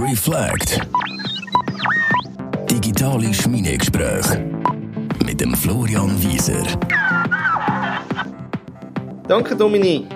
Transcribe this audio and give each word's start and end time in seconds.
Reflect. 0.00 0.80
Digitale 2.70 3.34
Schmiedegespräche 3.34 4.44
mit 5.26 5.40
dem 5.40 5.54
Florian 5.56 6.10
Wieser. 6.22 6.62
Danke 9.26 9.56
Dominik. 9.56 10.06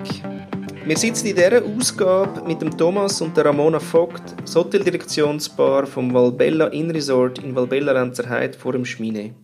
Wir 0.85 0.97
sitzen 0.97 1.27
in 1.27 1.35
dieser 1.35 1.61
Ausgabe 1.65 2.47
mit 2.47 2.61
dem 2.61 2.77
Thomas 2.77 3.19
und 3.19 3.35
der 3.35 3.43
Ramona 3.43 3.81
Vogt, 3.81 4.23
das 4.41 4.55
Hoteldirektionspaar 4.55 5.85
vom 5.85 6.13
Valbella 6.13 6.67
Inn 6.67 6.89
Resort 6.89 7.39
in 7.39 7.53
Valbella 7.53 7.91
Lenzerheide 7.91 8.57
vor 8.57 8.71
dem 8.71 8.85
Schmine. 8.85 9.35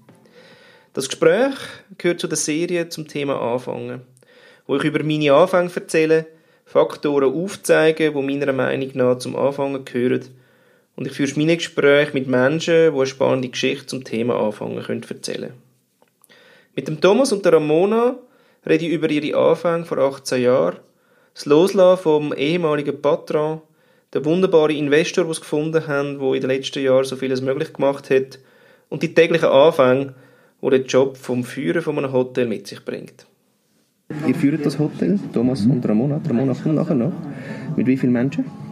Das 0.94 1.10
Gespräch 1.10 1.56
gehört 1.98 2.22
zu 2.22 2.28
der 2.28 2.38
Serie 2.38 2.88
zum 2.88 3.10
Thema 3.10 3.42
Anfangen, 3.42 4.04
wo 4.68 4.78
ich 4.78 4.84
über 4.86 5.04
meine 5.04 5.34
Anfänge 5.34 5.72
erzähle, 5.76 6.28
Faktoren 6.66 7.34
aufzeige, 7.34 8.12
die 8.12 8.22
meiner 8.22 8.54
Meinung 8.54 8.92
nach 8.94 9.18
zum 9.18 9.36
Anfangen 9.36 9.84
gehören 9.86 10.39
und 11.00 11.08
ich 11.08 11.14
führe 11.14 11.32
meine 11.38 11.56
Gespräche 11.56 12.12
mit 12.14 12.28
Menschen, 12.28 12.92
die 12.92 12.98
eine 12.98 13.06
spannende 13.06 13.48
Geschichte 13.48 13.86
zum 13.86 14.04
Thema 14.04 14.38
Anfangen 14.38 14.84
können 14.84 15.02
erzählen 15.10 15.54
Mit 16.76 16.90
dem 16.90 17.00
Thomas 17.00 17.32
und 17.32 17.46
der 17.46 17.54
Ramona 17.54 18.18
rede 18.68 18.86
ich 18.86 18.92
über 18.92 19.10
ihre 19.10 19.38
Anfänge 19.38 19.86
vor 19.86 19.98
18 19.98 20.42
Jahren 20.42 20.76
das 21.34 21.46
Loslassen 21.46 22.04
vom 22.04 22.34
ehemaligen 22.34 23.02
Patron, 23.02 23.62
der 24.12 24.26
wunderbare 24.26 24.74
Investor, 24.74 25.24
den 25.24 25.34
sie 25.34 25.40
gefunden 25.40 25.88
haben, 25.88 26.20
der 26.20 26.34
in 26.34 26.42
den 26.42 26.50
letzten 26.50 26.84
Jahren 26.84 27.06
so 27.06 27.16
vieles 27.16 27.40
möglich 27.40 27.72
gemacht 27.72 28.10
hat, 28.10 28.38
und 28.90 29.02
die 29.02 29.14
täglichen 29.14 29.48
Anfänge, 29.48 30.16
die 30.62 30.70
der 30.70 30.82
Job 30.82 31.16
vom 31.16 31.46
Führen 31.46 31.82
von 31.82 31.98
einem 31.98 32.12
Hotel 32.12 32.46
mit 32.46 32.68
sich 32.68 32.84
bringt. 32.84 33.26
Ihr 34.28 34.36
führt 34.36 34.66
das 34.66 34.78
Hotel, 34.78 35.18
Thomas 35.32 35.66
und 35.66 35.88
Ramona. 35.88 36.20
Ramona 36.28 36.54
kommt 36.54 36.76
nachher 36.76 36.96
noch. 36.96 37.14
Mit 37.78 37.88
wie 37.88 37.96
vielen 37.96 38.12
Menschen? 38.12 38.69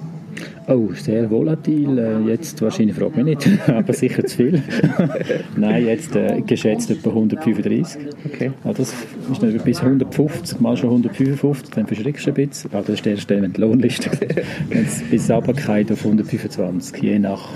Oh, 0.68 0.90
sehr 0.94 1.30
volatil. 1.30 1.98
Äh, 1.98 2.30
jetzt 2.30 2.62
wahrscheinlich 2.62 2.96
fragt 2.96 3.16
mich 3.16 3.26
nicht, 3.26 3.48
aber 3.68 3.94
sicher 3.94 4.26
zu 4.26 4.38
viel. 4.38 4.64
Nein, 5.56 5.86
jetzt 5.86 6.16
äh, 6.16 6.42
geschätzt 6.42 6.92
etwa 6.92 7.10
135. 7.10 8.02
Okay. 8.26 8.52
Ja, 8.66 8.74
das 8.74 8.94
ist 9.32 9.42
nicht 9.42 9.64
bis 9.64 9.82
150, 9.82 10.60
mal 10.60 10.76
schon 10.76 10.90
155, 10.90 11.70
dann 11.72 11.88
verschreckst 11.88 12.26
du 12.26 12.32
ein 12.32 12.34
bisschen. 12.34 12.72
Ja, 12.74 12.82
das 12.82 12.90
ist 12.90 13.06
der 13.06 13.18
Stelle, 13.18 13.44
wenn 13.44 13.54
die 13.54 13.62
Lohnliste 13.62 14.10
bis 15.10 15.32
runtergeht 15.32 15.92
auf 15.92 16.04
125, 16.04 17.02
je 17.02 17.20
nach, 17.20 17.50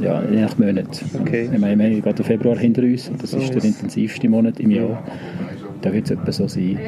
ja, 0.00 0.22
je 0.30 0.40
nach 0.40 0.56
Monat. 0.58 1.04
Okay. 1.20 1.50
Ich 1.52 1.58
meine, 1.58 1.78
wir 1.78 1.90
haben 1.90 2.02
gerade 2.02 2.16
den 2.16 2.24
Februar 2.24 2.56
hinter 2.56 2.82
uns, 2.82 3.10
das 3.20 3.34
ist 3.34 3.54
der 3.54 3.64
intensivste 3.64 4.28
Monat 4.28 4.58
im 4.60 4.70
Jahr. 4.70 5.02
Da 5.82 5.92
wird 5.92 6.06
es 6.06 6.10
etwa 6.12 6.32
so 6.32 6.48
sein. 6.48 6.78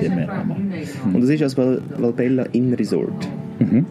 Und 1.12 1.20
das 1.20 1.31
ist 1.31 1.42
als 1.42 1.56
Val 1.56 1.81
Valbella 1.98 2.45
Inn 2.53 2.75
Resort. 2.75 3.28
Mhm. 3.58 3.86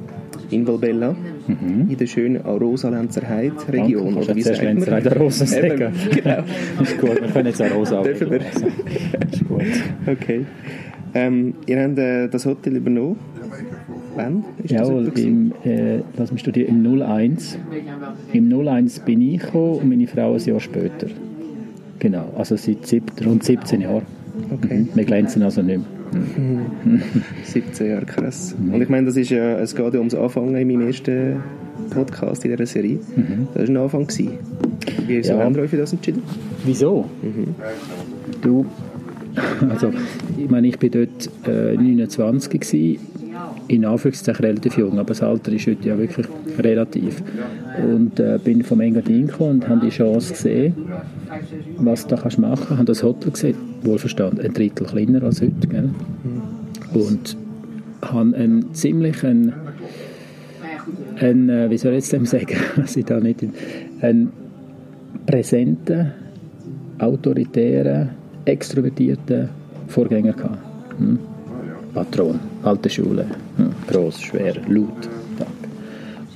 In 0.51 0.65
Valbella, 0.67 1.15
Mhm. 1.47 1.89
in 1.89 1.97
der 1.97 2.07
schönen 2.07 2.41
Arosa-Lenzer 2.43 3.27
Heide-Region. 3.27 4.15
Oder 4.15 4.35
wie 4.35 4.41
sagt 4.41 4.61
Lenzer 4.63 4.91
Heide 4.93 5.15
Rosa 5.15 5.45
sagen? 5.45 5.93
Genau. 6.11 6.43
ist 6.81 6.99
gut, 6.99 7.21
wir 7.21 7.27
können 7.29 7.47
jetzt 7.47 7.61
auch 7.61 7.75
Rosa 7.75 8.01
Dürfen 8.03 8.31
wir? 8.31 8.39
ist 9.31 9.47
gut. 9.47 9.61
Okay. 10.07 10.45
Ähm, 11.13 11.53
ihr 11.65 11.83
habt 11.83 11.97
äh, 11.97 12.27
das 12.27 12.45
Hotel 12.45 12.75
übernommen. 12.77 13.17
Wann? 14.15 14.43
Ist 14.63 14.71
das 14.73 14.87
Jawohl, 14.87 15.05
gewesen? 15.11 15.53
im, 15.63 15.71
äh, 15.71 16.01
lass 16.17 16.31
mich 16.31 16.41
studieren, 16.41 16.83
im 16.83 17.01
01. 17.01 17.57
Im 18.33 18.67
01 18.67 18.99
bin 18.99 19.21
ich 19.21 19.41
gekommen 19.41 19.79
und 19.79 19.89
meine 19.89 20.07
Frau 20.07 20.33
ein 20.33 20.39
Jahr 20.39 20.59
später. 20.59 21.07
Genau, 21.99 22.31
also 22.37 22.55
seit 22.55 22.85
sieb, 22.85 23.11
rund 23.25 23.43
17 23.43 23.81
Jahren. 23.81 24.03
Okay. 24.51 24.79
Mhm. 24.79 24.89
Wir 24.93 25.03
glänzen 25.05 25.43
also 25.43 25.61
nicht 25.61 25.77
mehr. 25.79 25.98
17 27.43 27.87
Jahre, 27.89 28.05
krass. 28.05 28.55
Und 28.71 28.81
ich 28.81 28.89
meine, 28.89 29.07
das 29.07 29.17
ist 29.17 29.29
ja, 29.29 29.57
es 29.59 29.75
geht 29.75 29.93
ja 29.93 29.99
ums 29.99 30.15
Anfangen 30.15 30.55
in 30.55 30.67
meinem 30.67 30.87
ersten 30.87 31.37
Podcast 31.89 32.43
in 32.45 32.51
dieser 32.51 32.65
Serie. 32.65 32.99
Das 33.53 33.63
war 33.63 33.69
ein 33.69 33.77
Anfang. 33.77 34.07
Gewesen. 34.07 34.31
Wieso 35.07 35.33
Ja. 35.33 35.43
haben 35.43 35.55
wir 35.55 35.63
euch 35.63 35.69
für 35.69 35.77
das 35.77 35.93
entschieden? 35.93 36.21
Wieso? 36.65 37.05
Du, 38.41 38.65
also, 39.69 39.91
ich 40.37 40.49
meine, 40.49 40.67
ich 40.67 40.77
bin 40.79 40.91
dort 40.91 41.29
äh, 41.47 41.75
29 41.75 42.59
gewesen, 42.59 42.99
in 43.67 43.85
Anführungszeichen 43.85 44.43
relativ 44.45 44.77
jung, 44.77 44.93
aber 44.99 45.09
das 45.09 45.21
Alter 45.21 45.51
ist 45.51 45.67
heute 45.67 45.87
ja 45.87 45.97
wirklich 45.97 46.25
relativ. 46.57 47.23
Und 47.83 48.19
äh, 48.19 48.39
bin 48.43 48.63
vom 48.63 48.81
Engadin 48.81 49.27
gekommen 49.27 49.51
und 49.61 49.69
habe 49.69 49.81
die 49.85 49.89
Chance 49.89 50.33
gesehen, 50.33 50.73
was 51.77 52.05
du 52.07 52.15
da 52.15 52.21
kannst 52.21 52.39
machen 52.39 52.55
kannst. 52.67 52.77
habe 52.77 52.85
das 52.85 53.03
Hotel 53.03 53.31
gesehen, 53.31 53.55
wohlverstanden, 53.83 54.45
ein 54.45 54.53
Drittel 54.53 54.85
kleiner 54.85 55.23
als 55.23 55.41
heute. 55.41 55.67
Gell? 55.67 55.89
Und 56.93 57.37
habe 58.01 58.35
einen 58.35 58.73
ziemlich 58.73 59.23
einen, 59.23 59.53
einen, 61.19 61.49
äh, 61.49 61.69
wie 61.69 61.77
soll 61.77 61.91
ich 61.91 61.99
jetzt 61.99 62.13
dem 62.13 62.25
sagen, 62.25 62.55
was 62.75 62.95
ich 62.95 63.05
da 63.05 63.19
nicht, 63.19 63.43
einen 64.01 64.31
präsenten, 65.25 66.11
autoritären, 66.97 68.09
extrovertierten 68.45 69.49
Vorgänger 69.87 70.33
gehabt. 70.33 70.59
Hm? 70.97 71.19
Patron, 71.93 72.39
alte 72.63 72.89
Schule, 72.89 73.25
hm? 73.57 73.71
gross, 73.87 74.21
schwer, 74.21 74.55
laut. 74.67 75.09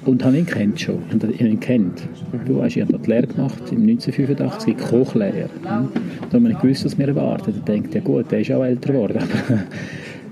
Und 0.06 0.24
habe 0.24 0.38
ihn 0.38 0.46
kennt 0.46 0.80
schon. 0.82 1.04
Und 1.12 1.24
ich 1.24 1.40
habe 1.40 1.50
ihn 1.50 1.60
kennt. 1.60 2.02
Du 2.46 2.58
weißt, 2.58 2.76
ich 2.76 2.82
habe 2.82 2.92
dort 2.92 3.08
Lehre 3.08 3.28
gemacht, 3.28 3.62
im 3.72 3.84
1985, 3.84 4.78
Kochlehre. 4.78 5.44
Hm? 5.44 5.50
Da 5.64 5.78
habe 5.78 6.38
ich 6.38 6.42
nicht 6.42 6.62
gewusst, 6.62 6.86
was 6.86 6.98
mir 6.98 7.08
erwartet. 7.08 7.56
Ich 7.58 7.64
dachte, 7.64 7.98
ja 7.98 8.02
gut, 8.02 8.32
der 8.32 8.42
ist 8.42 8.52
auch 8.52 8.64
älter 8.64 8.94
geworden. 8.94 9.18
Aber 9.50 9.64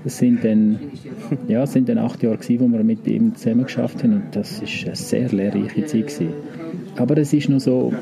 das 0.04 0.18
sind 0.18 0.44
dann, 0.44 0.78
ja, 1.48 1.62
es 1.62 1.72
sind 1.72 1.88
dann 1.88 1.98
acht 1.98 2.22
Jahre 2.22 2.36
gewesen, 2.36 2.60
wo 2.60 2.76
wir 2.76 2.84
mit 2.84 3.06
ihm 3.06 3.34
zusammen 3.34 3.64
geschafft 3.64 4.02
haben. 4.02 4.14
Und 4.14 4.22
das 4.32 4.60
ist 4.60 4.84
eine 4.84 4.96
sehr 4.96 5.28
lehrreiche 5.28 5.86
Zeit 5.86 6.08
gewesen. 6.08 6.32
Aber 6.96 7.16
es 7.16 7.32
ist 7.32 7.48
noch 7.48 7.60
so, 7.60 7.92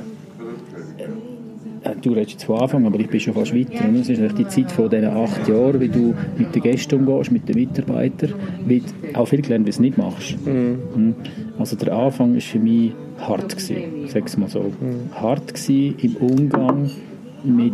Du 2.02 2.12
redest 2.12 2.32
jetzt 2.32 2.44
von 2.44 2.60
Anfang, 2.60 2.86
aber 2.86 3.00
ich 3.00 3.08
bin 3.08 3.20
schon 3.20 3.34
fast 3.34 3.54
weiter. 3.54 3.84
Es 3.98 4.08
ist 4.08 4.38
die 4.38 4.48
Zeit 4.48 4.70
von 4.70 4.90
diesen 4.90 5.06
acht 5.06 5.48
Jahren, 5.48 5.80
wie 5.80 5.88
du 5.88 6.14
mit 6.36 6.54
den 6.54 6.62
Gästen 6.62 7.06
umgehst, 7.06 7.32
mit 7.32 7.48
den 7.48 7.56
Mitarbeitern, 7.56 8.34
wie 8.66 8.80
du 8.80 9.18
auch 9.18 9.26
viel 9.26 9.40
gelernt, 9.40 9.64
wie 9.66 9.70
du 9.70 9.74
es 9.74 9.80
nicht 9.80 9.96
machst. 9.96 10.36
Mhm. 10.46 11.14
Also 11.58 11.76
der 11.76 11.94
Anfang 11.94 12.34
war 12.34 12.40
für 12.40 12.58
mich 12.58 12.92
hart, 13.18 13.56
gewesen, 13.56 14.08
sag 14.08 14.38
mal 14.38 14.48
so. 14.48 14.72
Hart 15.12 15.54
gewesen 15.54 15.94
im 16.02 16.16
Umgang 16.16 16.90
mit, 17.42 17.72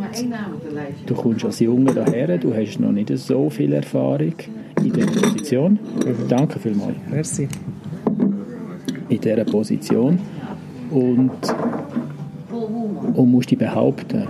du 1.07 1.15
kommst 1.15 1.45
als 1.45 1.59
Junge 1.59 1.93
daher, 1.93 2.39
du 2.39 2.55
hast 2.55 2.79
noch 2.79 2.93
nicht 2.93 3.17
so 3.19 3.51
viel 3.51 3.73
Erfahrung 3.73 4.35
in 4.85 4.93
dieser 4.93 5.07
Position. 5.07 5.79
Danke 6.29 6.61
vielmals 6.61 6.95
Merci. 7.11 7.49
in 9.09 9.21
dieser 9.21 9.45
Position 9.45 10.21
und, 10.91 11.33
und 13.15 13.31
musst 13.31 13.51
dich 13.51 13.59
behaupten. 13.59 14.25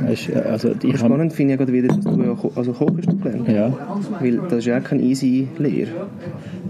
Weißt, 0.00 0.32
also 0.32 0.70
ich 0.84 0.96
Spannend 0.96 1.32
finde 1.32 1.54
ich 1.54 1.58
ja 1.60 1.64
gerade 1.64 1.72
wieder, 1.72 1.88
dass 1.88 2.00
du 2.04 2.22
ja 2.22 2.34
ko- 2.34 2.52
also 2.54 2.72
Koch 2.72 2.92
hast 2.96 3.20
gelernt. 3.22 3.48
ja, 3.48 3.72
Weil 4.20 4.36
das 4.48 4.58
ist 4.60 4.66
ja 4.66 4.78
auch 4.78 4.84
keine 4.84 5.02
easy 5.02 5.48
Lehre. 5.58 5.88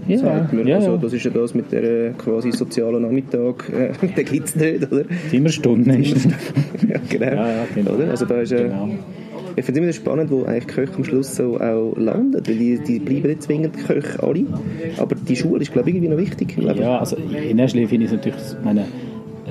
ja, 0.07 0.17
sagt 0.17 0.51
man. 0.53 0.65
ja, 0.67 0.77
Also, 0.77 0.97
das 0.97 1.13
ist 1.13 1.25
ja 1.25 1.29
das 1.31 1.53
mit 1.53 1.71
der 1.71 1.83
äh, 1.83 2.11
quasi 2.17 2.51
sozialen 2.51 3.03
Nachmittag, 3.03 3.69
äh, 3.71 4.07
den 4.17 4.25
gibt 4.25 4.47
es 4.47 4.55
nicht, 4.55 4.91
oder? 4.91 5.03
immer 5.31 5.49
Stunden 5.49 5.91
ist 5.91 6.25
ja, 6.87 6.97
genau. 7.07 7.25
Ja, 7.27 7.47
ja, 7.51 7.67
genau. 7.75 7.91
Oder? 7.91 8.09
Also 8.09 8.25
da 8.25 8.41
ist, 8.41 8.51
äh, 8.51 8.63
Genau. 8.63 8.89
Ich 9.55 9.65
finde 9.65 9.81
es 9.81 9.83
immer 9.85 9.93
spannend, 9.93 10.31
wo 10.31 10.43
eigentlich 10.45 10.67
Köche 10.67 10.95
am 10.95 11.03
Schluss 11.03 11.35
so 11.35 11.59
auch 11.59 11.93
landen, 11.97 12.33
weil 12.47 12.55
die, 12.55 12.79
die 12.79 12.99
bleiben 12.99 13.27
nicht 13.27 13.43
zwingend 13.43 13.75
Köche 13.77 14.23
alle, 14.23 14.45
aber 14.97 15.15
die 15.15 15.35
Schule 15.35 15.61
ist 15.61 15.71
glaube 15.73 15.89
ich 15.89 15.95
irgendwie 15.97 16.13
noch 16.15 16.19
wichtig. 16.21 16.55
Ja, 16.57 16.99
also 16.99 17.15
in 17.17 17.59
erster 17.59 17.75
Linie 17.77 17.89
finde 17.89 18.05
ich 18.05 18.11
es 18.11 18.17
natürlich, 18.17 18.41
meine, 18.63 18.85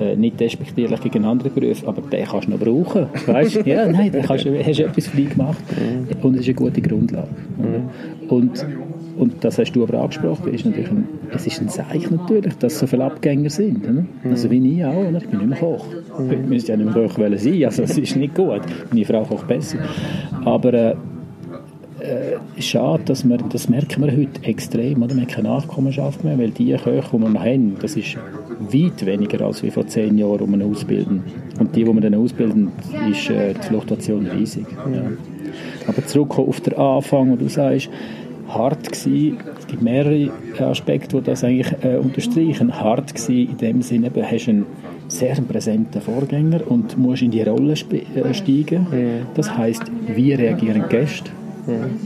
äh, 0.00 0.16
nicht 0.16 0.38
despektierlich 0.40 1.00
gegen 1.00 1.24
andere 1.24 1.50
Berufe, 1.50 1.86
aber 1.86 2.02
den 2.02 2.24
kannst 2.24 2.48
du 2.48 2.52
noch 2.52 2.58
brauchen. 2.58 3.06
Weißt? 3.26 3.66
ja, 3.66 3.86
nein, 3.86 4.12
den 4.12 4.22
kannst 4.22 4.46
hast 4.46 4.78
du 4.78 4.84
etwas 4.84 5.06
für 5.06 5.16
dich 5.16 5.30
gemacht 5.30 5.62
und 6.22 6.34
es 6.34 6.40
ist 6.42 6.48
eine 6.48 6.54
gute 6.54 6.80
Grundlage. 6.80 7.28
oder? 7.58 8.32
Und, 8.32 8.66
und 9.18 9.44
das 9.44 9.58
hast 9.58 9.72
du 9.72 9.82
aber 9.82 10.00
angesprochen, 10.00 10.52
ist 10.52 10.64
natürlich 10.64 10.90
ein, 10.90 11.08
es 11.34 11.46
ist 11.46 11.60
ein 11.60 11.68
Zeichen 11.68 12.16
natürlich, 12.16 12.54
dass 12.58 12.78
so 12.78 12.86
viele 12.86 13.04
Abgänger 13.04 13.50
sind. 13.50 13.84
Oder? 13.88 14.04
Also 14.30 14.50
wie 14.50 14.76
ich 14.76 14.84
auch, 14.84 14.94
oder? 14.94 15.18
ich 15.18 15.28
bin 15.28 15.38
nicht 15.40 15.48
mehr 15.48 15.58
Koch. 15.58 15.86
Ich 16.30 16.48
müsste 16.48 16.72
ja 16.72 16.78
nicht 16.78 16.94
mehr 16.94 17.08
Koch 17.08 17.16
sein, 17.16 17.64
also 17.64 17.82
das 17.82 17.98
ist 17.98 18.16
nicht 18.16 18.34
gut. 18.34 18.60
Meine 18.90 19.04
Frau 19.04 19.24
kocht 19.24 19.48
besser. 19.48 19.78
Aber 20.44 20.72
äh, 20.72 20.94
äh, 22.00 22.62
schade, 22.62 23.02
dass 23.04 23.28
wir, 23.28 23.38
das 23.38 23.68
merken 23.68 24.04
wir 24.04 24.12
heute 24.16 24.44
extrem, 24.44 25.02
oder? 25.02 25.14
wir 25.14 25.22
haben 25.22 25.28
keine 25.28 25.48
Nachkommenschaft 25.48 26.22
mehr, 26.24 26.38
weil 26.38 26.50
die 26.50 26.72
Köche, 26.72 27.08
die 27.12 27.18
wir 27.18 27.40
haben, 27.40 27.76
das 27.80 27.96
ist 27.96 28.16
weit 28.58 29.06
weniger 29.06 29.44
als 29.44 29.62
wie 29.62 29.70
vor 29.70 29.86
zehn 29.86 30.18
Jahren, 30.18 30.52
die 30.52 30.58
wir 30.58 30.66
ausbilden. 30.66 31.22
Und 31.58 31.74
die, 31.74 31.84
die 31.84 31.92
wir 31.92 32.00
dann 32.00 32.14
ausbilden, 32.14 32.72
ist 33.10 33.30
äh, 33.30 33.54
die 33.54 33.66
Fluktuation 33.66 34.26
riesig. 34.26 34.66
Ja. 34.92 35.02
Aber 35.86 36.04
zurück 36.06 36.38
auf 36.38 36.60
den 36.60 36.74
Anfang, 36.74 37.32
wo 37.32 37.36
du 37.36 37.48
sagst, 37.48 37.88
hart 38.48 38.92
gewesen, 38.92 39.38
es 39.58 39.66
gibt 39.66 39.82
mehrere 39.82 40.30
Aspekte, 40.58 41.16
die 41.16 41.22
das 41.22 41.44
eigentlich 41.44 41.72
äh, 41.82 41.96
unterstreichen. 41.96 42.78
Hart 42.78 43.14
gewesen 43.14 43.50
in 43.50 43.58
dem 43.58 43.82
Sinne, 43.82 44.10
du 44.10 44.22
hast 44.22 44.48
einen 44.48 44.66
sehr 45.08 45.36
präsenten 45.36 46.00
Vorgänger 46.00 46.60
und 46.66 46.98
musst 46.98 47.22
in 47.22 47.30
die 47.30 47.42
Rolle 47.42 47.72
äh, 47.72 48.34
steigen. 48.34 48.86
Das 49.34 49.56
heißt, 49.56 49.84
wie 50.14 50.34
reagieren 50.34 50.84
Gäste? 50.88 51.30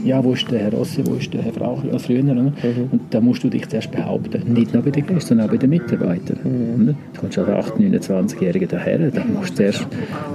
Ja, 0.03 0.23
wo 0.23 0.33
ist 0.33 0.49
der 0.51 0.59
Herr 0.59 0.73
Rossi, 0.73 1.03
wo 1.05 1.15
ist 1.15 1.33
der 1.33 1.41
Herr 1.41 1.53
Frauch, 1.53 1.83
als 1.91 2.05
früher. 2.05 2.23
Oder? 2.23 2.53
Und 2.91 3.01
da 3.11 3.21
musst 3.21 3.43
du 3.43 3.49
dich 3.49 3.67
zuerst 3.67 3.91
behaupten. 3.91 4.53
Nicht 4.53 4.73
nur 4.73 4.83
bei 4.83 4.91
den 4.91 5.05
Gästen, 5.05 5.29
sondern 5.29 5.47
auch 5.47 5.51
bei 5.51 5.57
den 5.57 5.69
Mitarbeitern. 5.69 6.37
Oder? 6.81 6.95
Du 7.13 7.19
kommst 7.19 7.37
als 7.37 7.71
8-, 7.71 7.77
29-Jähriger 7.77 8.67
daher, 8.67 9.11
dann 9.11 9.33
musst 9.33 9.51
du 9.51 9.55
zuerst 9.55 9.87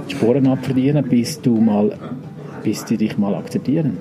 die 0.09 0.15
Sporen 0.15 0.47
abverdienen, 0.47 1.03
bis 1.07 1.41
du 1.41 1.55
mal 1.55 1.91
bis 2.63 2.85
die 2.85 2.97
dich 2.97 3.17
mal 3.17 3.35
akzeptieren. 3.35 3.97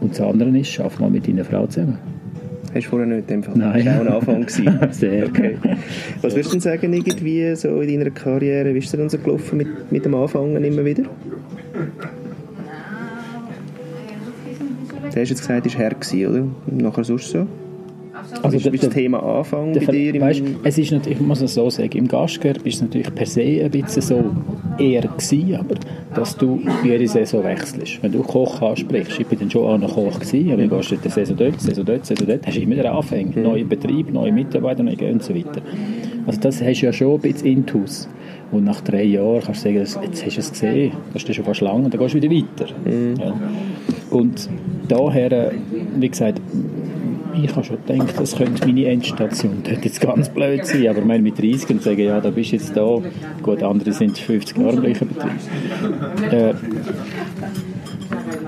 Und 0.00 0.12
das 0.12 0.20
andere 0.20 0.56
ist, 0.58 0.68
schaff 0.68 0.98
mal 0.98 1.10
mit 1.10 1.26
deiner 1.26 1.44
Frau 1.44 1.66
zusammen. 1.66 1.98
Hast 2.74 2.86
du 2.86 2.90
vorher 2.90 3.06
nicht 3.06 3.30
in 3.30 3.42
dem 3.42 3.42
Fall? 3.42 3.54
Nein. 3.56 3.84
Das 3.84 4.06
war 4.06 4.16
auch 4.16 4.28
ein 4.28 4.36
Anfang. 4.36 4.40
gewesen. 4.42 4.78
Sehr 4.92 5.26
Okay. 5.26 5.56
Was 6.22 6.34
würdest 6.34 6.50
du 6.50 6.52
denn 6.52 6.60
sagen, 6.60 6.92
irgendwie 6.92 7.54
so 7.56 7.80
in 7.80 7.98
deiner 7.98 8.10
Karriere, 8.10 8.72
wie 8.74 8.78
ist 8.78 8.86
es 8.86 8.92
denn 8.92 9.08
so 9.08 9.18
gelaufen 9.18 9.58
mit, 9.58 9.90
mit 9.90 10.04
dem 10.04 10.14
Anfangen 10.14 10.62
immer 10.62 10.84
wieder? 10.84 11.02
Du 15.12 15.20
hast 15.20 15.28
jetzt 15.30 15.40
gesagt, 15.40 15.66
es 15.66 15.74
war 15.74 15.82
Herr, 15.82 15.90
gewesen, 15.90 16.26
oder? 16.26 16.40
Und 16.66 16.76
nachher 16.82 17.04
sonst 17.04 17.30
so? 17.30 17.46
Also 18.42 18.52
Wie 18.52 18.56
ist, 18.56 18.72
wie 18.72 18.76
ist 18.76 18.84
das 18.84 18.94
Thema 18.94 19.22
Anfang 19.22 19.72
bei 19.72 19.78
Der, 19.78 19.92
dir? 19.92 20.14
Im, 20.14 20.20
weißt, 20.20 20.42
es 20.64 20.78
ist 20.78 20.92
natürlich, 20.92 21.20
ich 21.20 21.26
muss 21.26 21.40
es 21.40 21.54
so 21.54 21.70
sagen, 21.70 21.96
im 21.96 22.08
Gastgewerbe 22.08 22.68
ist 22.68 22.76
es 22.76 22.82
natürlich 22.82 23.14
per 23.14 23.26
se 23.26 23.40
ein 23.40 23.70
bisschen 23.70 24.02
so 24.02 24.24
eher 24.78 25.02
gewesen, 25.02 25.54
aber 25.56 25.74
dass 26.14 26.36
du 26.36 26.60
jede 26.84 27.08
Saison 27.08 27.44
wechselst. 27.44 28.02
Wenn 28.02 28.12
du 28.12 28.22
Koch 28.22 28.60
ansprichst, 28.60 29.20
ich 29.20 29.26
bin 29.26 29.38
dann 29.38 29.50
schon 29.50 29.64
auch 29.66 29.78
noch 29.78 29.94
Koch 29.94 30.18
gewesen, 30.20 30.52
aber 30.52 30.62
du 30.62 30.68
gehst 30.68 30.92
dort 30.92 31.10
Saison 31.10 31.36
dort, 31.36 31.60
Saison 31.60 31.84
dort, 31.84 32.06
Saison 32.06 32.26
dort, 32.26 32.46
hast 32.46 32.56
du 32.56 32.60
immer 32.60 32.74
den 32.76 32.86
Anfang, 32.86 33.32
neuer 33.42 33.64
Betrieb, 33.64 34.12
neue 34.12 34.32
Mitarbeiter, 34.32 34.82
neue 34.82 35.12
und 35.12 35.22
so 35.22 35.34
weiter. 35.34 35.62
Also 36.26 36.40
das 36.40 36.62
hast 36.62 36.80
du 36.82 36.86
ja 36.86 36.92
schon 36.92 37.14
ein 37.14 37.20
bisschen 37.20 37.46
intus. 37.46 38.08
Und 38.52 38.64
nach 38.64 38.80
drei 38.80 39.04
Jahren 39.04 39.40
kannst 39.40 39.64
du 39.64 39.68
sagen, 39.68 40.02
jetzt 40.04 40.26
hast 40.26 40.36
du 40.36 40.40
es 40.40 40.50
gesehen, 40.52 40.92
das 41.12 41.22
ist 41.22 41.34
schon 41.34 41.44
fast 41.44 41.60
lang 41.60 41.84
und 41.84 41.94
dann 41.94 42.00
gehst 42.00 42.14
du 42.14 42.22
wieder 42.22 42.34
weiter. 42.34 42.72
Ja. 43.18 43.34
Und 44.10 44.48
daher, 44.88 45.32
äh, 45.32 45.52
wie 45.96 46.08
gesagt, 46.08 46.40
ich 47.42 47.54
habe 47.54 47.64
schon 47.64 47.78
gedacht, 47.86 48.14
das 48.18 48.36
könnte 48.36 48.66
meine 48.66 48.86
Endstation. 48.86 49.58
Das 49.62 49.72
könnte 49.72 49.88
jetzt 49.88 50.00
ganz 50.00 50.28
blöd 50.28 50.66
sein, 50.66 50.88
aber 50.88 51.00
meine, 51.02 51.22
mit 51.22 51.38
30 51.38 51.70
und 51.70 51.82
sagen, 51.82 52.00
ja, 52.00 52.20
da 52.20 52.30
bist 52.30 52.52
du 52.52 52.56
jetzt 52.56 52.76
da. 52.76 52.98
Gut, 53.42 53.62
andere 53.62 53.92
sind 53.92 54.18
50 54.18 54.58
Jahre 54.58 54.76
im 54.76 54.82
gleichen 54.82 55.08
Betrieb. 55.08 55.32
Äh, 56.32 56.54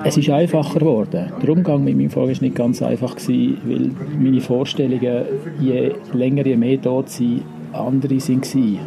es 0.05 0.17
ist 0.17 0.31
einfacher 0.31 0.81
geworden. 0.81 1.33
Der 1.41 1.49
Umgang 1.49 1.85
mit 1.85 1.97
meinem 1.97 2.11
Vater 2.11 2.29
war 2.29 2.41
nicht 2.41 2.55
ganz 2.55 2.83
einfach, 2.83 3.15
gewesen, 3.15 3.59
weil 3.65 3.91
meine 4.19 4.41
Vorstellungen, 4.41 5.25
je 5.61 5.93
länger, 6.13 6.45
je 6.45 6.57
mehr 6.57 6.79
dort 6.79 7.09
sind, 7.09 7.43
andere 7.73 8.17
waren. 8.17 8.79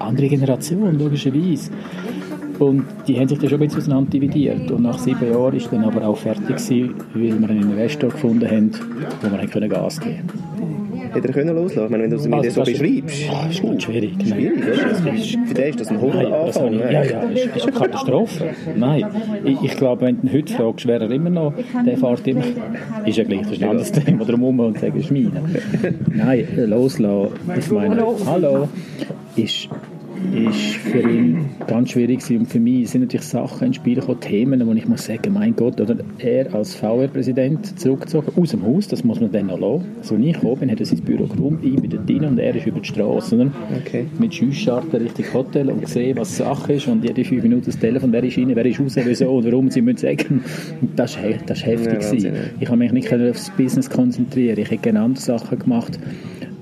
Andere 0.00 0.28
Generation, 0.28 0.98
logischerweise. 0.98 1.70
Und 2.58 2.84
die 3.06 3.18
haben 3.18 3.28
sich 3.28 3.38
dann 3.38 3.48
schon 3.50 3.60
ein 3.60 3.66
bisschen 3.68 3.82
auseinander 3.82 4.10
dividiert. 4.10 4.70
Und 4.70 4.82
nach 4.82 4.98
sieben 4.98 5.30
Jahren 5.30 5.54
ist 5.56 5.72
dann 5.72 5.84
aber 5.84 6.06
auch 6.06 6.16
fertig 6.16 6.46
gewesen, 6.46 6.94
weil 7.14 7.40
wir 7.40 7.48
einen 7.50 7.62
Investor 7.70 8.10
gefunden 8.10 8.50
haben, 8.50 8.70
wo 9.22 9.30
wir 9.30 9.46
können 9.46 9.68
Gas 9.70 10.00
geben 10.00 10.22
Hätte 11.10 11.28
er 11.28 11.32
können 11.34 11.54
loslassen? 11.56 11.84
Ich 11.86 11.90
meine, 11.90 12.02
wenn 12.02 12.10
du 12.10 12.16
es 12.16 12.28
mir 12.28 12.36
Also 12.36 12.50
so 12.50 12.70
ist- 12.70 12.78
beschreibst. 12.80 13.22
Ah, 13.30 13.46
ist 13.48 13.62
ganz 13.62 13.82
schwierig. 13.82 14.12
Schwierig, 14.22 14.58
oder? 14.62 15.14
Ist, 15.14 15.38
für 15.46 15.54
den 15.54 15.68
ist 15.70 15.80
das 15.80 15.88
ein 15.88 16.00
Horroranfang. 16.02 16.64
habe 16.64 16.74
ich, 16.74 16.80
ja, 16.82 17.02
ja, 17.04 17.22
das 17.22 17.30
ist, 17.44 17.56
ist 17.56 17.62
eine 17.62 17.72
Katastrophe. 17.72 18.44
Nein, 18.76 19.04
ich, 19.44 19.62
ich 19.62 19.76
glaube, 19.78 20.02
wenn 20.02 20.20
du 20.20 20.26
ihn 20.26 20.32
heute 20.34 20.52
fragst, 20.52 20.86
wäre 20.86 21.04
er 21.04 21.10
immer 21.10 21.30
noch, 21.30 21.54
der 21.86 21.96
fährt 21.96 22.26
immer, 22.28 22.42
ist 23.06 23.16
ja 23.16 23.24
gleich, 23.24 23.40
das 23.42 23.52
ist 23.52 23.62
ein 23.62 23.70
anderes 23.70 23.92
Thema 23.92 24.24
drumherum 24.26 24.60
und 24.60 24.78
sagen, 24.80 24.98
es 24.98 25.04
ist 25.04 25.10
meine. 25.10 25.30
Nein, 26.14 26.46
loslassen, 26.66 27.28
ich 27.58 27.70
meine, 27.70 28.04
hallo, 28.26 28.68
ist, 29.34 29.68
ist 30.34 30.76
für 30.76 31.00
ihn 31.00 31.46
ganz 31.66 31.90
schwierig 31.90 32.20
gewesen. 32.20 32.38
und 32.40 32.46
für 32.46 32.60
mich 32.60 32.90
sind 32.90 33.02
natürlich 33.02 33.26
Sachen 33.26 33.68
ins 33.68 33.76
Spiel 33.76 33.96
gekommen, 33.96 34.20
Themen, 34.20 34.66
wo 34.66 34.72
ich 34.72 34.86
muss 34.86 35.04
sagen, 35.04 35.32
mein 35.32 35.54
Gott, 35.54 35.80
oder 35.80 35.96
er 36.18 36.54
als 36.54 36.74
VR-Präsident 36.74 37.78
zurückgezogen, 37.78 38.32
aus 38.36 38.50
dem 38.50 38.64
Haus, 38.64 38.88
das 38.88 39.04
muss 39.04 39.20
man 39.20 39.32
dann 39.32 39.46
noch 39.46 39.58
lassen. 39.58 39.86
Also, 39.98 40.14
als 40.14 40.24
ich 40.24 40.32
gekommen 40.34 40.60
bin, 40.60 40.70
hat 40.70 40.80
er 40.80 40.86
sein 40.86 41.00
Büro 41.00 41.26
geräumt, 41.26 41.64
ich 41.64 41.76
bin 41.76 41.90
dort 41.90 42.08
rein 42.08 42.24
und 42.24 42.38
er 42.38 42.54
ist 42.54 42.66
über 42.66 42.80
die 42.80 42.88
Straße. 42.88 43.34
Oder? 43.34 43.50
Okay. 43.80 44.06
Mit 44.18 44.34
Schusscharten 44.34 45.02
Richtung 45.02 45.24
Hotel 45.32 45.70
und 45.70 45.82
gesehen, 45.82 46.16
was 46.16 46.36
Sache 46.36 46.74
ist 46.74 46.86
und 46.88 47.04
jede 47.04 47.24
fünf 47.24 47.42
Minuten 47.42 47.66
das 47.66 47.78
Telefon, 47.78 48.12
wer 48.12 48.22
ist 48.24 48.38
rein, 48.38 48.50
wer 48.54 48.66
ist 48.66 48.80
raus, 48.80 48.96
wieso 48.96 49.30
und 49.30 49.44
warum 49.44 49.70
sie 49.70 49.82
müssen 49.82 49.98
sagen. 49.98 50.44
Und 50.80 50.98
Das 50.98 51.16
das 51.46 51.58
ist 51.58 51.66
heftig. 51.66 52.02
Ja, 52.02 52.10
gewesen. 52.10 52.32
ich 52.60 52.68
habe 52.68 52.78
mich 52.78 52.92
nicht 52.92 53.08
können 53.08 53.30
aufs 53.30 53.50
Business 53.56 53.88
konzentrieren, 53.88 54.58
ich 54.58 54.70
hätte 54.70 54.82
gerne 54.82 55.00
andere 55.00 55.22
Sachen 55.22 55.58
gemacht. 55.58 55.98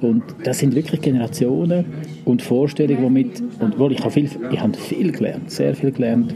Und 0.01 0.23
das 0.45 0.59
sind 0.59 0.75
wirklich 0.75 1.01
Generationen 1.01 1.85
und 2.25 2.43
Vorstellungen, 2.43 3.03
die 3.03 3.11
mit, 3.11 3.43
und 3.61 3.79
wohl, 3.79 3.93
ich 3.93 4.01
habe 4.01 4.11
viel, 4.11 4.29
ich 4.51 4.61
habe 4.61 4.77
viel 4.77 5.13
gelernt, 5.13 5.51
sehr 5.51 5.75
viel 5.75 5.91
gelernt, 5.91 6.35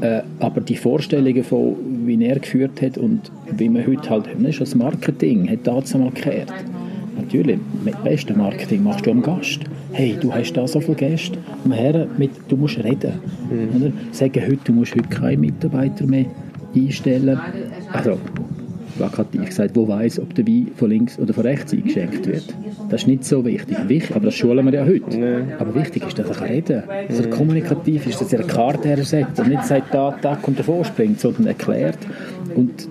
äh, 0.00 0.22
aber 0.40 0.60
die 0.60 0.76
Vorstellungen 0.76 1.44
von, 1.44 1.76
wie 2.06 2.24
er 2.24 2.38
geführt 2.38 2.82
hat 2.82 2.98
und 2.98 3.30
wie 3.56 3.68
man 3.68 3.86
heute 3.86 4.10
halt, 4.10 4.26
das 4.38 4.50
ist 4.50 4.60
das 4.60 4.74
Marketing, 4.74 5.48
hat 5.48 5.66
das 5.66 5.94
einmal 5.94 6.10
gekehrt. 6.10 6.52
Natürlich, 7.16 7.58
mit 7.84 8.02
bestem 8.04 8.38
Marketing 8.38 8.84
machst 8.84 9.04
du 9.04 9.10
am 9.10 9.22
Gast. 9.22 9.60
Hey, 9.92 10.16
du 10.20 10.32
hast 10.32 10.52
da 10.52 10.68
so 10.68 10.80
viele 10.80 10.94
Gäste. 10.94 11.38
Mit, 12.16 12.30
du 12.48 12.56
musst 12.56 12.78
reden. 12.78 13.12
Oder? 13.76 13.92
Sagen 14.12 14.42
heute, 14.46 14.58
du 14.64 14.72
musst 14.72 14.94
heute 14.94 15.08
keine 15.08 15.38
Mitarbeiter 15.38 16.06
mehr 16.06 16.26
einstellen. 16.76 17.40
Also, 17.92 18.18
plakativ 18.98 19.46
gesagt, 19.46 19.76
wo 19.76 19.88
weiß, 19.88 20.20
ob 20.20 20.34
der 20.34 20.46
Wein 20.46 20.68
von 20.76 20.90
links 20.90 21.18
oder 21.18 21.32
von 21.32 21.44
rechts 21.44 21.72
eingeschenkt 21.72 22.26
wird. 22.26 22.54
Das 22.90 23.02
ist 23.02 23.06
nicht 23.06 23.24
so 23.24 23.44
wichtig. 23.44 23.76
wichtig 23.88 24.14
aber 24.14 24.26
das 24.26 24.34
schulen 24.34 24.66
wir 24.66 24.74
ja 24.74 24.84
heute. 24.84 25.46
Aber 25.58 25.74
wichtig 25.74 26.06
ist, 26.06 26.18
dass 26.18 26.28
er 26.28 26.48
reden 26.48 26.82
kann. 26.82 27.08
Dass 27.08 27.20
er 27.20 27.30
kommunikativ 27.30 28.06
ist, 28.06 28.20
dass 28.20 28.32
er 28.32 28.40
eine 28.40 28.48
Karte 28.48 28.88
hersetzt 28.88 29.38
und 29.40 29.48
nicht 29.48 29.64
sagt, 29.64 29.94
da, 29.94 30.16
da 30.20 30.38
und 30.42 30.58
davor 30.58 30.84
springt, 30.84 31.20
sondern 31.20 31.46
erklärt 31.46 31.98
und 32.54 32.88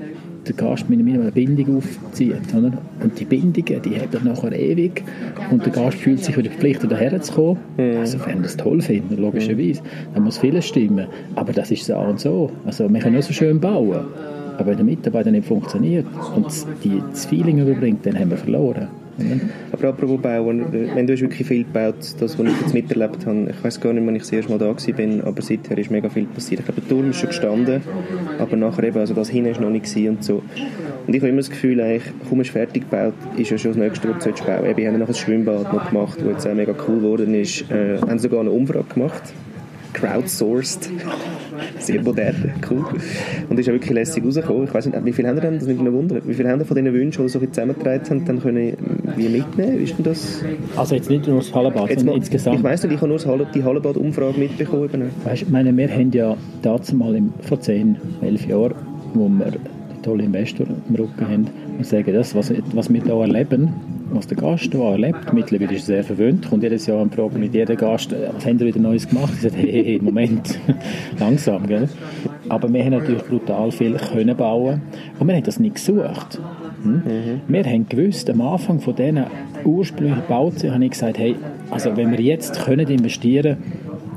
der 0.48 0.56
Gast 0.56 0.90
mit 0.90 1.04
mir 1.04 1.20
eine 1.20 1.32
Bindung 1.32 1.78
aufzieht. 1.78 2.54
Oder? 2.56 2.72
Und 3.04 3.20
die 3.20 3.26
Bindungen, 3.26 3.82
die 3.82 4.00
haben 4.00 4.24
nachher 4.24 4.54
ewig 4.54 5.04
und 5.52 5.66
der 5.66 5.74
Gast 5.74 5.98
fühlt 5.98 6.24
sich 6.24 6.38
wieder 6.38 6.50
verpflichtet, 6.50 6.92
daher 6.92 7.22
zu 7.22 7.34
kommen. 7.34 7.60
Also 7.78 8.20
wenn 8.26 8.38
er 8.38 8.44
das 8.44 8.56
toll 8.58 8.82
findet, 8.82 9.20
logischerweise, 9.20 9.82
dann 10.14 10.24
muss 10.24 10.38
vieles 10.38 10.66
stimmen. 10.66 11.08
Aber 11.36 11.52
das 11.52 11.72
ist 11.72 11.86
so 11.86 11.98
und 11.98 12.20
so. 12.20 12.52
Also 12.66 12.90
wir 12.90 13.00
können 13.00 13.14
nur 13.14 13.24
so 13.24 13.34
schön 13.34 13.60
bauen. 13.60 14.06
Aber 14.58 14.68
wenn 14.68 14.78
der 14.78 14.86
Mitarbeiter 14.86 15.32
nicht 15.32 15.48
funktioniert 15.48 16.06
und 16.36 16.48
die, 16.84 17.02
das 17.12 17.26
Feeling 17.26 17.60
überbringt, 17.60 18.06
dann 18.06 18.18
haben 18.18 18.32
wir 18.32 18.38
verloren. 18.38 18.88
Oder? 19.18 19.40
Aber 19.72 19.88
apropos 19.90 20.22
Bauen, 20.22 20.74
äh, 20.74 20.96
wenn 20.96 21.08
du 21.08 21.14
hast 21.14 21.22
wirklich 21.22 21.48
viel 21.48 21.64
gebaut, 21.64 21.96
das, 22.20 22.38
was 22.38 22.48
ich 22.48 22.62
jetzt 22.62 22.74
miterlebt 22.74 23.26
habe, 23.26 23.48
ich 23.50 23.64
weiß 23.64 23.80
gar 23.82 23.94
nicht, 23.94 24.06
wann 24.06 24.16
ich 24.16 24.22
das 24.22 24.32
erste 24.32 24.52
Mal 24.52 24.60
da 24.60 24.68
war, 24.68 25.28
aber 25.28 25.42
seither 25.42 25.78
ist 25.78 25.90
mega 25.90 26.10
viel 26.10 26.26
passiert. 26.26 26.60
Ich 26.60 26.66
glaube, 26.66 26.82
der 26.82 26.90
Turm 26.90 27.10
ist 27.10 27.18
schon 27.18 27.30
gestanden, 27.30 27.82
aber 28.38 28.56
nachher 28.56 28.84
eben, 28.84 29.00
also 29.00 29.14
das 29.14 29.30
hinten 29.30 29.52
ist 29.52 29.62
noch 29.62 29.70
nicht 29.70 29.96
und 29.96 30.24
so. 30.24 30.44
Und 31.08 31.14
ich 31.14 31.22
habe 31.22 31.30
immer 31.30 31.38
das 31.38 31.50
Gefühl, 31.50 31.82
eigentlich, 31.82 32.14
kaum 32.30 32.42
ist 32.42 32.52
fertig 32.52 32.90
gebaut, 32.90 33.14
ist 33.38 33.50
ja 33.50 33.58
schon 33.58 33.72
das 33.72 33.80
nächste, 33.80 34.10
was 34.10 34.18
du 34.18 34.24
solltest 34.24 34.46
bauen 34.46 34.66
Eben, 34.66 34.78
Wir 34.78 34.88
haben 34.90 35.00
noch 35.00 35.08
ein 35.08 35.16
Schwimmbad 35.16 35.74
noch 35.74 35.90
gemacht, 35.90 36.20
das 36.20 36.28
jetzt 36.28 36.48
auch 36.48 36.54
mega 36.54 36.74
cool 36.88 36.98
geworden 36.98 37.34
ist. 37.34 37.70
Äh, 37.72 38.00
haben 38.00 38.20
sogar 38.20 38.42
eine 38.42 38.52
Umfrage 38.52 38.94
gemacht 38.94 39.34
crowdsourced. 39.94 40.90
Sehr 41.80 42.02
modern, 42.02 42.54
cool. 42.70 42.86
Und 43.50 43.60
ist 43.60 43.68
ja 43.68 43.74
wirklich 43.74 43.92
lässig 43.92 44.24
rausgekommen. 44.24 44.66
Ich 44.66 44.74
weiß 44.74 44.86
nicht, 44.86 45.06
wie 45.06 45.14
viele 45.14 45.30
haben 45.30 45.40
denn, 45.40 45.56
das 45.56 45.68
nimmt 45.68 45.82
mich 45.82 45.94
Wunder, 45.94 46.22
wie 46.26 46.34
viele 46.34 46.50
haben 46.50 46.64
von 46.66 46.76
diesen 46.76 46.94
Wünschen, 46.94 47.24
die 47.24 47.30
so 47.30 47.40
zusammengetragen 47.40 48.10
haben, 48.10 48.26
dann 48.26 48.42
können 48.42 48.78
wie 49.16 49.30
mitnehmen? 49.30 49.84
Ist 49.84 49.98
denn 49.98 50.06
das? 50.06 50.44
Also 50.76 50.96
jetzt 50.96 51.10
nicht 51.10 51.28
nur 51.28 51.38
das 51.38 51.54
Hallenbad, 51.54 51.90
Jetzt 51.90 52.00
sondern 52.00 52.18
insgesamt. 52.18 52.58
ich 52.58 52.64
weiss 52.64 52.84
nicht, 52.84 52.94
ich 52.94 53.02
habe 53.02 53.10
nur 53.10 53.20
Halle, 53.20 53.48
die 53.54 53.64
Hallenbad-Umfrage 53.64 54.40
mitbekommen. 54.40 55.10
Weißt, 55.24 55.50
meine, 55.50 55.76
wir 55.76 55.90
haben 55.90 56.12
ja 56.12 56.38
dazu 56.62 56.96
mal 56.96 57.16
im, 57.16 57.34
vor 57.42 57.60
10, 57.60 57.98
11 58.22 58.48
Jahren, 58.48 58.76
wo 59.14 59.28
wir 59.28 59.54
einen 60.08 60.18
tollen 60.18 60.26
Investor 60.26 60.68
im 60.90 60.96
Rücken 60.96 61.28
haben, 61.28 61.48
und 61.78 61.86
sagen, 61.86 62.14
das, 62.14 62.34
was, 62.36 62.52
was 62.74 62.92
wir 62.92 63.04
hier 63.04 63.14
erleben, 63.14 63.74
was 64.12 64.28
der 64.28 64.38
Gast 64.38 64.72
hier 64.72 64.84
erlebt, 64.84 65.34
mittlerweile 65.34 65.74
ist 65.74 65.90
er 65.90 65.96
sehr 65.96 66.04
verwöhnt, 66.04 66.50
kommt 66.50 66.64
jedes 66.64 66.86
Jahr 66.88 67.02
eine 67.02 67.12
Frage 67.12 67.38
mit 67.38 67.54
jedem 67.54 67.78
Gast, 67.78 68.16
was 68.34 68.46
haben 68.46 68.60
ihr 68.60 68.66
wieder 68.66 68.80
Neues 68.80 69.08
gemacht? 69.08 69.34
Ich 69.36 69.42
sage, 69.42 69.58
hey, 69.58 69.84
hey, 69.84 70.00
Moment, 70.02 70.60
langsam, 71.20 71.68
gell? 71.68 71.90
Aber 72.50 72.72
wir 72.72 72.84
haben 72.84 72.92
natürlich 72.92 73.24
brutal 73.24 73.72
viel 73.72 73.94
können 73.96 74.36
bauen 74.36 74.82
und 75.20 75.28
wir 75.28 75.36
haben 75.36 75.44
das 75.44 75.60
nicht 75.60 75.76
gesucht. 75.76 76.40
Hm? 76.84 77.02
Wir 77.48 77.64
haben 77.66 77.90
gewusst, 77.90 78.30
am 78.30 78.42
Anfang 78.42 78.80
von 78.80 78.96
diesen 78.96 79.26
ursprünglichen 79.66 80.24
Bauten 80.28 80.74
habe 80.74 80.86
ich 80.86 80.92
gesagt, 80.92 81.18
hey, 81.18 81.36
also 81.70 81.96
wenn 81.98 82.12
wir 82.12 82.22
jetzt 82.22 82.64
können 82.64 82.88
investieren 82.88 83.58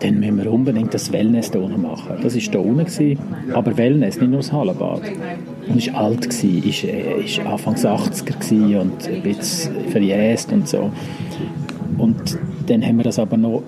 dann 0.00 0.18
müssen 0.18 0.38
wir 0.38 0.50
unbedingt 0.50 0.92
das 0.94 1.12
Wellness 1.12 1.50
hier 1.52 1.62
unten 1.62 1.82
machen. 1.82 2.16
Das 2.22 2.34
war 2.34 2.40
hier 2.40 2.60
unten, 2.60 2.84
gewesen, 2.86 3.18
aber 3.52 3.76
Wellness, 3.76 4.20
nicht 4.20 4.30
nur 4.30 4.40
das 4.40 4.52
Hallenbad. 4.52 5.02
Und 5.68 5.86
war 5.86 6.00
alt, 6.00 6.22
gewesen, 6.22 6.68
ist, 6.68 6.84
äh, 6.84 7.22
ist 7.22 7.40
Anfangs 7.40 7.84
80er 7.84 8.38
gewesen 8.38 8.76
und 8.76 9.08
ein 9.08 9.22
bisschen 9.22 9.84
verjäst 9.90 10.52
und 10.52 10.68
so. 10.68 10.90
Und 11.98 12.38
dann 12.66 12.84
haben 12.84 12.96
wir 12.96 13.04
das 13.04 13.18
aber 13.18 13.36
noch, 13.36 13.62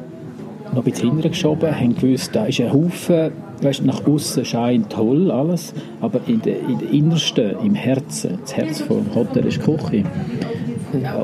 noch 0.72 0.84
ein 0.84 0.90
bisschen 0.90 1.08
hinterher 1.08 1.30
geschoben, 1.30 1.74
haben 1.74 1.94
gewusst, 1.94 2.34
da 2.34 2.46
ist 2.46 2.60
ein 2.60 2.72
Haufen, 2.72 3.30
weißt, 3.60 3.84
nach 3.84 4.06
außen 4.06 4.44
scheint 4.44 4.90
toll 4.90 5.30
alles, 5.30 5.74
aber 6.00 6.20
in 6.26 6.40
der, 6.42 6.60
in 6.60 6.78
der 6.78 6.90
Innersten, 6.90 7.56
im 7.64 7.74
Herzen, 7.74 8.38
das 8.40 8.56
Herz 8.56 8.80
vom 8.80 9.14
Hotel 9.14 9.46
ist 9.46 9.60
Küche. 9.60 10.04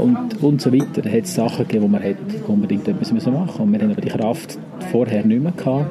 Und, 0.00 0.42
und 0.42 0.62
so 0.62 0.72
weiter. 0.72 1.02
Da 1.02 1.10
hat 1.10 1.24
es 1.24 1.34
Sachen 1.34 1.66
gegeben, 1.66 1.84
wo 1.84 1.88
man 1.88 2.00
hätte 2.00 2.22
unbedingt 2.46 2.88
etwas 2.88 3.12
machen 3.12 3.64
Und 3.64 3.72
wir 3.72 3.80
haben 3.80 3.90
aber 3.90 4.00
die 4.00 4.08
Kraft 4.08 4.58
vorher 4.90 5.24
nicht 5.26 5.42
mehr 5.42 5.52
gehabt. 5.52 5.90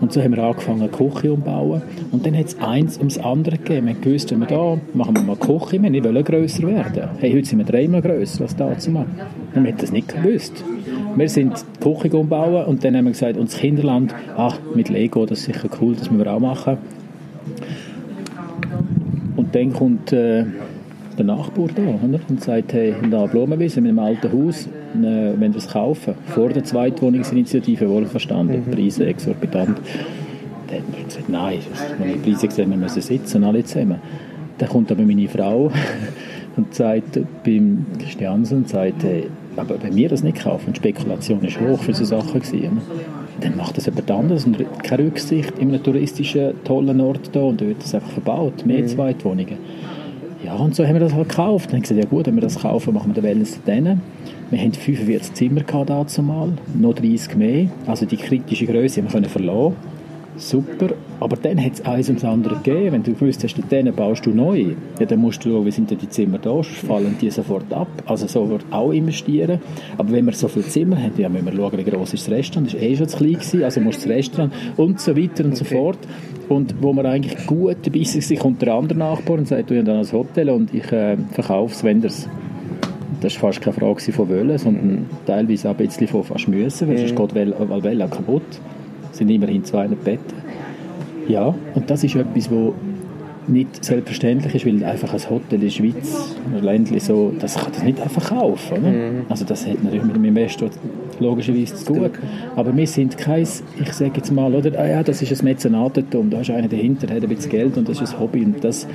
Und 0.00 0.10
so 0.10 0.22
haben 0.22 0.34
wir 0.34 0.42
angefangen, 0.42 0.80
eine 0.80 0.88
Küche 0.88 1.30
umzubauen. 1.30 1.82
Und 2.12 2.24
dann 2.24 2.34
hat 2.34 2.46
es 2.46 2.58
eins 2.60 2.96
ums 2.96 3.18
andere 3.18 3.58
gegeben. 3.58 3.88
Wir 3.88 3.94
haben 3.94 4.00
gewusst, 4.00 4.30
wenn 4.30 4.40
wir 4.40 4.46
da 4.46 4.78
machen 4.94 5.16
wir 5.16 5.22
mal 5.22 5.36
Küche, 5.36 5.82
wir 5.82 6.04
wollen 6.04 6.24
grösser 6.24 6.62
werden. 6.62 7.10
Hey, 7.18 7.34
heute 7.34 7.46
sind 7.46 7.58
wir 7.58 7.66
dreimal 7.66 8.00
grösser 8.00 8.44
als 8.44 8.56
da 8.56 8.78
zu 8.78 8.90
machen. 8.90 9.20
Und 9.54 9.64
wir 9.64 9.72
haben 9.72 9.78
das 9.78 9.92
nicht 9.92 10.08
gewusst. 10.08 10.64
Wir 11.16 11.28
sind 11.28 11.64
die 11.84 11.92
Küche 11.92 12.16
umbauen 12.16 12.64
und 12.66 12.84
dann 12.84 12.96
haben 12.96 13.04
wir 13.04 13.12
gesagt, 13.12 13.36
und 13.36 13.50
das 13.50 13.58
Kinderland, 13.58 14.14
ach, 14.36 14.58
mit 14.74 14.88
Lego, 14.88 15.26
das 15.26 15.40
ist 15.40 15.44
sicher 15.46 15.68
cool, 15.80 15.94
das 15.94 16.10
müssen 16.10 16.24
wir 16.24 16.32
auch 16.32 16.40
machen. 16.40 16.78
Und 19.36 19.54
dann 19.54 19.72
kommt 19.72 20.12
äh, 20.12 20.44
der 21.18 21.24
Nachbar 21.24 21.68
da 21.74 21.82
oder? 21.82 22.20
und 22.28 22.42
sagt, 22.42 22.72
hey, 22.72 22.94
da 23.10 23.26
Blumenwiese 23.26 23.80
mit 23.80 23.90
einem 23.90 23.98
alten 23.98 24.32
Haus, 24.32 24.66
äh, 24.66 24.70
wenn 24.94 25.52
wir 25.52 25.58
es 25.58 25.68
kaufen, 25.68 26.14
vor 26.26 26.50
der 26.50 26.64
Zweitwohnungsinitiative, 26.64 27.88
wohlverstanden, 27.88 28.64
mhm. 28.66 28.70
Preise 28.70 29.06
exorbitant. 29.06 29.78
Dann 30.68 30.78
hat 30.78 30.90
man 30.92 31.04
gesagt, 31.04 31.28
nein, 31.28 31.58
wenn 31.98 32.08
wir 32.08 32.16
Preise 32.22 32.48
gesehen, 32.48 32.70
wir 32.70 32.76
müssen 32.76 33.02
sitzen, 33.02 33.44
alle 33.44 33.64
zusammen. 33.64 33.98
Dann 34.58 34.68
kommt 34.68 34.92
aber 34.92 35.02
meine 35.02 35.28
Frau 35.28 35.72
und 36.56 36.74
sagt 36.74 37.18
beim 37.44 37.86
Christiansen 37.98 38.58
und 38.58 38.68
sagt, 38.68 39.02
hey, 39.02 39.26
aber 39.56 39.82
wenn 39.82 39.96
wir 39.96 40.08
das 40.08 40.22
nicht 40.22 40.42
kaufen, 40.42 40.72
die 40.72 40.78
Spekulation 40.78 41.42
ist 41.44 41.60
hoch 41.60 41.80
für 41.80 41.94
so 41.94 42.04
Sachen 42.04 42.40
gewesen, 42.40 42.80
dann 43.40 43.56
macht 43.56 43.76
das 43.76 43.86
jemand 43.86 44.10
anderes 44.10 44.44
und 44.44 44.58
keine 44.82 45.04
Rücksicht 45.04 45.58
in 45.58 45.68
einem 45.68 45.82
touristischen, 45.82 46.52
tollen 46.64 47.00
Ort 47.00 47.30
da 47.32 47.40
und 47.40 47.60
wird 47.60 47.82
das 47.82 47.94
einfach 47.94 48.10
verbaut, 48.10 48.66
mehr 48.66 48.82
mhm. 48.82 48.88
Zweitwohnungen. 48.88 49.58
Ja, 50.44 50.54
und 50.54 50.74
so 50.74 50.86
haben 50.86 50.94
wir 50.94 51.00
das 51.00 51.12
halt 51.12 51.28
gekauft. 51.28 51.66
Dann 51.66 51.76
haben 51.76 51.82
gesagt, 51.82 52.00
ja 52.02 52.08
gut, 52.08 52.26
wenn 52.26 52.34
wir 52.34 52.40
das 52.40 52.60
kaufen, 52.60 52.94
machen 52.94 53.10
wir 53.10 53.14
den 53.14 53.24
Wellness 53.24 53.62
denen. 53.64 54.00
Wir 54.50 54.58
hatten 54.58 54.72
45 54.72 55.34
Zimmer 55.34 55.60
dazu 55.84 56.22
mal, 56.22 56.52
noch 56.74 56.94
30 56.94 57.36
mehr. 57.36 57.68
Also 57.86 58.06
die 58.06 58.16
kritische 58.16 58.66
Größe 58.66 59.02
haben 59.02 59.22
wir 59.22 59.28
verlassen 59.28 59.76
super. 60.36 60.90
Aber 61.20 61.36
dann 61.36 61.62
hat 61.62 61.74
es 61.74 61.84
eins 61.84 62.08
ums 62.08 62.24
andere 62.24 62.56
gegeben. 62.56 62.92
Wenn 62.92 63.02
du 63.02 63.12
gewusst 63.12 63.44
hast, 63.44 63.56
dann 63.68 63.92
baust 63.94 64.24
du 64.26 64.30
neu, 64.30 64.74
ja, 64.98 65.06
dann 65.06 65.18
musst 65.18 65.44
du 65.44 65.50
schauen, 65.50 65.66
wie 65.66 65.70
sind 65.70 65.90
denn 65.90 65.98
die 65.98 66.08
Zimmer 66.08 66.38
da, 66.38 66.62
fallen 66.62 67.16
die 67.20 67.30
sofort 67.30 67.72
ab. 67.72 67.88
Also 68.06 68.26
so 68.26 68.48
wird 68.48 68.64
auch 68.70 68.92
investieren. 68.92 69.60
Aber 69.98 70.12
wenn 70.12 70.24
wir 70.26 70.32
so 70.32 70.48
viele 70.48 70.66
Zimmer 70.66 70.96
haben, 70.96 71.12
ja, 71.18 71.28
müssen 71.28 71.46
wir 71.46 71.52
schauen, 71.54 71.78
wie 71.78 71.84
groß 71.84 72.14
ist 72.14 72.26
das 72.26 72.34
Restaurant. 72.34 72.72
Das 72.72 72.80
war 72.80 72.88
eh 72.88 72.96
schon 72.96 73.08
zu 73.08 73.16
klein, 73.18 73.32
gewesen, 73.34 73.64
also 73.64 73.80
musst 73.80 74.04
du 74.04 74.08
das 74.08 74.16
Restaurant 74.16 74.52
und 74.76 75.00
so 75.00 75.16
weiter 75.16 75.44
und 75.44 75.52
okay. 75.52 75.56
so 75.56 75.64
fort. 75.64 75.98
Und 76.48 76.74
wo 76.80 76.92
wir 76.92 77.04
eigentlich 77.04 77.46
gut 77.46 77.76
dabei 77.82 78.02
sind, 78.02 78.38
kommt 78.38 78.62
der 78.62 78.74
andere 78.74 78.98
Nachbar 78.98 79.38
und 79.38 79.46
sagt, 79.46 79.70
du 79.70 79.78
hast 79.78 79.86
dann 79.86 79.98
ein 79.98 80.12
Hotel 80.12 80.50
und 80.50 80.74
ich 80.74 80.90
äh, 80.90 81.16
verkaufe 81.32 81.74
es, 81.74 81.84
wenn 81.84 82.00
das 82.00 82.28
das 83.20 83.34
war 83.42 83.52
fast 83.52 83.60
keine 83.60 83.74
Frage 83.74 84.12
von 84.12 84.30
wollen, 84.30 84.56
sondern 84.56 85.06
teilweise 85.26 85.68
auch 85.68 85.78
ein 85.78 85.86
bisschen 85.86 86.08
von 86.08 86.24
fast 86.24 86.48
müssen, 86.48 86.88
weil 86.88 87.06
sonst 87.06 87.14
geht 87.14 87.34
Valvella 87.34 88.06
kaputt 88.06 88.60
sind 89.20 89.30
immerhin 89.30 89.64
200 89.64 90.02
Betten. 90.02 90.36
Ja, 91.28 91.54
und 91.74 91.90
das 91.90 92.02
ist 92.02 92.16
etwas, 92.16 92.50
wo 92.50 92.74
nicht 93.46 93.84
selbstverständlich 93.84 94.54
ist, 94.54 94.66
weil 94.66 94.82
einfach 94.84 95.12
ein 95.12 95.30
Hotel 95.30 95.54
in 95.56 95.60
der 95.60 95.70
Schweiz, 95.70 96.36
ein 96.54 96.62
Ländchen 96.62 97.00
so, 97.00 97.32
das 97.38 97.56
kann 97.56 97.72
das 97.72 97.82
nicht 97.82 98.00
einfach 98.00 98.30
kaufen. 98.30 98.78
Oder? 98.78 98.88
Mhm. 98.88 99.22
Also 99.28 99.44
das 99.44 99.66
hat 99.66 99.82
natürlich 99.82 100.04
mit 100.04 100.16
dem 100.16 100.24
Investor 100.24 100.70
logischerweise 101.18 101.74
zu 101.74 101.92
tun. 101.92 102.10
Aber 102.56 102.76
wir 102.76 102.86
sind 102.86 103.18
kein, 103.18 103.42
ich 103.42 103.92
sage 103.92 104.12
jetzt 104.16 104.32
mal, 104.32 104.54
oder, 104.54 104.78
ah 104.78 104.86
ja, 104.86 105.02
das 105.02 105.20
ist 105.20 105.38
ein 105.38 105.44
Mäzenatentum, 105.44 106.30
da 106.30 106.40
ist 106.40 106.50
einer 106.50 106.68
dahinter, 106.68 107.06
der 107.06 107.16
hat 107.16 107.22
ein 107.22 107.28
bisschen 107.28 107.50
Geld 107.50 107.76
und 107.76 107.88
das 107.88 108.00
ist 108.00 108.14
ein 108.14 108.20
Hobby 108.20 108.44
und 108.44 108.62
das 108.62 108.86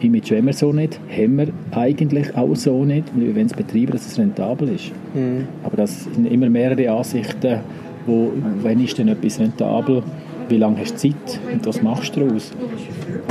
Image 0.00 0.30
haben 0.32 0.46
wir 0.46 0.52
so 0.52 0.72
nicht, 0.72 1.00
haben 1.10 1.38
wir 1.38 1.48
eigentlich 1.70 2.36
auch 2.36 2.54
so 2.54 2.84
nicht, 2.84 3.04
wir 3.14 3.34
wollen 3.34 3.46
es 3.46 3.54
betreiben, 3.54 3.92
dass 3.92 4.06
es 4.06 4.18
rentabel 4.18 4.68
ist. 4.70 4.92
Mhm. 5.14 5.46
Aber 5.64 5.76
das 5.76 6.04
sind 6.04 6.30
immer 6.30 6.48
mehrere 6.48 6.90
Ansichten, 6.90 7.60
wo, 8.06 8.32
wenn 8.62 8.82
ist 8.82 8.98
denn 8.98 9.08
etwas 9.08 9.38
rentabel, 9.38 10.02
wie 10.48 10.58
lange 10.58 10.78
hast 10.80 10.92
du 10.94 11.10
Zeit 11.10 11.40
und 11.52 11.64
was 11.66 11.82
machst 11.82 12.16
du 12.16 12.20
daraus? 12.20 12.52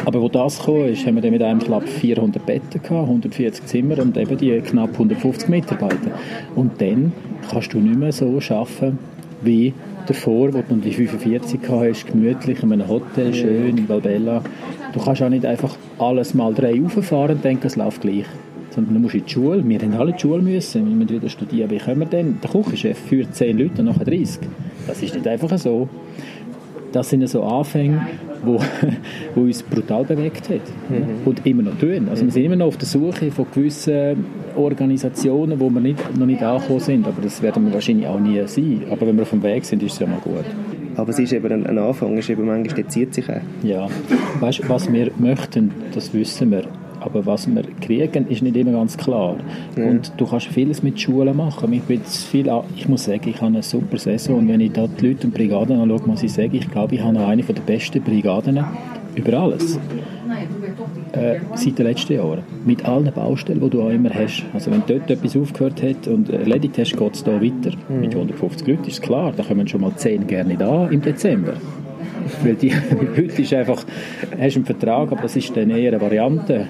Aber 0.06 0.22
wo 0.22 0.30
das 0.30 0.64
kam, 0.64 0.86
ist, 0.86 1.06
haben 1.06 1.16
wir 1.16 1.22
dann 1.22 1.32
mit 1.32 1.44
einem 1.44 1.60
Club 1.60 1.88
400 1.88 2.46
Betten 2.46 2.82
gehabt, 2.82 3.08
140 3.08 3.66
Zimmer 3.66 4.00
und 4.00 4.18
eben 4.18 4.38
die 4.38 4.60
knapp 4.62 4.94
150 4.94 5.50
Mitarbeiter. 5.50 6.12
Und 6.56 6.82
dann 6.82 7.14
kannst 7.50 7.74
du 7.74 7.80
nicht 7.80 7.98
mehr 7.98 8.12
so 8.12 8.40
arbeiten 8.50 8.98
wie 9.42 9.74
davor, 10.08 10.54
wo 10.54 10.62
du 10.68 10.76
die 10.76 10.94
45 10.94 11.60
hast, 11.70 12.08
gemütlich 12.08 12.64
in 12.64 12.74
einem 12.74 12.88
Hotel, 12.88 13.34
schön 13.34 13.78
in 13.78 13.90
Valbella. 13.90 14.42
Du 14.94 15.00
kannst 15.00 15.22
auch 15.22 15.30
nicht 15.30 15.46
einfach 15.46 15.76
alles 16.00 16.34
mal 16.34 16.54
drei 16.54 16.82
rauffahren 16.82 17.36
und 17.36 17.44
denken, 17.44 17.68
es 17.68 17.76
läuft 17.76 18.02
gleich 18.02 18.26
sondern 18.72 18.96
du 18.96 19.00
musst 19.00 19.16
in 19.16 19.26
die 19.26 19.32
Schule. 19.32 19.68
Wir 19.68 19.80
haben 19.80 19.94
alle 19.94 20.12
in 20.12 20.18
die 20.18 20.22
Schule 20.22 20.42
müssen, 20.42 20.88
wir 20.88 20.96
müssen 20.96 21.10
wieder 21.10 21.30
studieren. 21.30 21.70
Wie 21.70 21.78
können 21.78 22.00
wir 22.00 22.08
denn? 22.08 22.40
Der 22.42 22.50
Küchenchef 22.50 22.98
führt 22.98 23.36
10 23.36 23.58
Leute 23.58 23.82
und 23.82 23.86
nachher 23.86 24.06
30. 24.06 24.40
Das 24.88 25.02
ist 25.04 25.14
nicht 25.14 25.28
einfach 25.28 25.58
so. 25.58 25.90
Das 26.92 27.10
sind 27.10 27.28
so 27.30 27.44
Anfänge, 27.44 28.06
wo, 28.44 28.60
wo 29.36 29.42
uns 29.42 29.64
brutal 29.64 30.04
bewegt 30.04 30.50
hat 30.50 30.62
mhm. 30.90 31.26
und 31.26 31.46
immer 31.46 31.64
noch 31.64 31.78
tun. 31.78 32.08
Also 32.10 32.26
wir 32.26 32.32
sind 32.32 32.44
immer 32.44 32.56
noch 32.56 32.68
auf 32.68 32.78
der 32.78 32.88
Suche 32.88 33.32
von 33.32 33.46
gewissen 33.54 34.26
Organisationen, 34.56 35.60
wo 35.60 35.70
wir 35.70 35.80
nicht, 35.80 36.18
noch 36.18 36.26
nicht 36.26 36.44
angekommen 36.44 36.80
sind, 36.80 37.08
aber 37.08 37.22
das 37.22 37.42
werden 37.42 37.66
wir 37.66 37.74
wahrscheinlich 37.74 38.08
auch 38.08 38.20
nie 38.20 38.42
sein. 38.46 38.84
Aber 38.90 39.08
wenn 39.08 39.16
wir 39.16 39.24
auf 39.24 39.30
dem 39.30 39.44
Weg 39.44 39.64
sind, 39.64 39.84
ist 39.84 39.94
es 39.94 40.00
ja 40.00 40.08
mal 40.08 40.20
gut. 40.20 40.46
Aber 40.98 41.10
es 41.10 41.20
ist 41.20 41.32
eben 41.32 41.66
ein, 41.66 41.78
Anfang, 41.78 42.18
es 42.18 42.26
ist 42.26 42.32
eben 42.32 42.46
manchmal, 42.46 42.76
der 42.76 42.90
zieht 42.90 43.14
sich 43.14 43.30
auch. 43.30 43.42
Ja, 43.64 43.88
weißt 44.40 44.68
was 44.68 44.92
wir 44.92 45.12
möchten, 45.18 45.72
das 45.94 46.14
wissen 46.14 46.52
wir. 46.52 46.64
Aber 47.02 47.26
was 47.26 47.48
wir 47.48 47.64
kriegen, 47.82 48.28
ist 48.28 48.44
nicht 48.44 48.56
immer 48.56 48.74
ganz 48.74 48.96
klar. 48.96 49.38
Ja. 49.76 49.86
Und 49.86 50.14
du 50.18 50.26
kannst 50.26 50.48
vieles 50.48 50.84
mit 50.84 51.02
Schulen 51.02 51.36
machen. 51.36 51.74
Ich, 51.74 51.82
bin 51.82 52.02
viel, 52.02 52.50
ich 52.76 52.88
muss 52.88 53.06
sagen, 53.06 53.28
ich 53.28 53.38
habe 53.38 53.48
eine 53.48 53.64
super 53.64 53.98
Saison. 53.98 54.38
Und 54.38 54.48
wenn 54.48 54.62
ich 54.62 54.72
da 54.72 54.88
die 54.88 55.08
Leute 55.08 55.28
und 55.28 55.34
Brigaden 55.34 55.80
anschaue, 55.80 56.08
muss 56.08 56.22
ich 56.22 56.32
sagen, 56.32 56.54
ich 56.54 56.70
glaube, 56.70 56.96
ich 56.96 57.02
habe 57.02 57.14
noch 57.14 57.28
eine 57.28 57.42
der 57.42 57.62
besten 57.62 58.02
Brigaden 58.02 58.64
über 59.16 59.34
alles. 59.34 59.80
Äh, 61.14 61.40
seit 61.56 61.78
den 61.78 61.88
letzten 61.88 62.14
Jahren. 62.14 62.44
Mit 62.66 62.86
allen 62.86 63.12
Baustellen, 63.12 63.60
die 63.60 63.70
du 63.70 63.82
auch 63.82 63.90
immer 63.90 64.12
hast. 64.14 64.46
Also 64.54 64.72
wenn 64.72 64.84
dort 64.88 65.10
etwas 65.10 65.36
aufgehört 65.36 65.82
hat 65.84 66.08
und 66.08 66.30
erledigt 66.30 66.78
hast, 66.78 66.96
geht 66.96 67.16
es 67.16 67.24
da 67.24 67.34
weiter. 67.34 67.72
Mhm. 67.90 68.00
Mit 68.00 68.16
150 68.16 68.68
Leuten 68.68 68.86
ist 68.86 69.02
klar, 69.02 69.34
da 69.36 69.44
kommen 69.44 69.68
schon 69.68 69.82
mal 69.82 69.94
10 69.96 70.28
gerne 70.28 70.56
da 70.56 70.88
im 70.88 71.02
Dezember. 71.02 71.54
Weil 72.44 72.56
die, 72.56 72.74
heute 73.18 73.42
ist 73.42 73.54
einfach, 73.54 73.86
hast 74.40 74.56
einen 74.56 74.66
Vertrag, 74.66 75.12
aber 75.12 75.22
das 75.24 75.36
ist 75.36 75.56
dann 75.56 75.70
eher 75.70 75.92
eine 75.92 76.02
Variante 76.02 76.68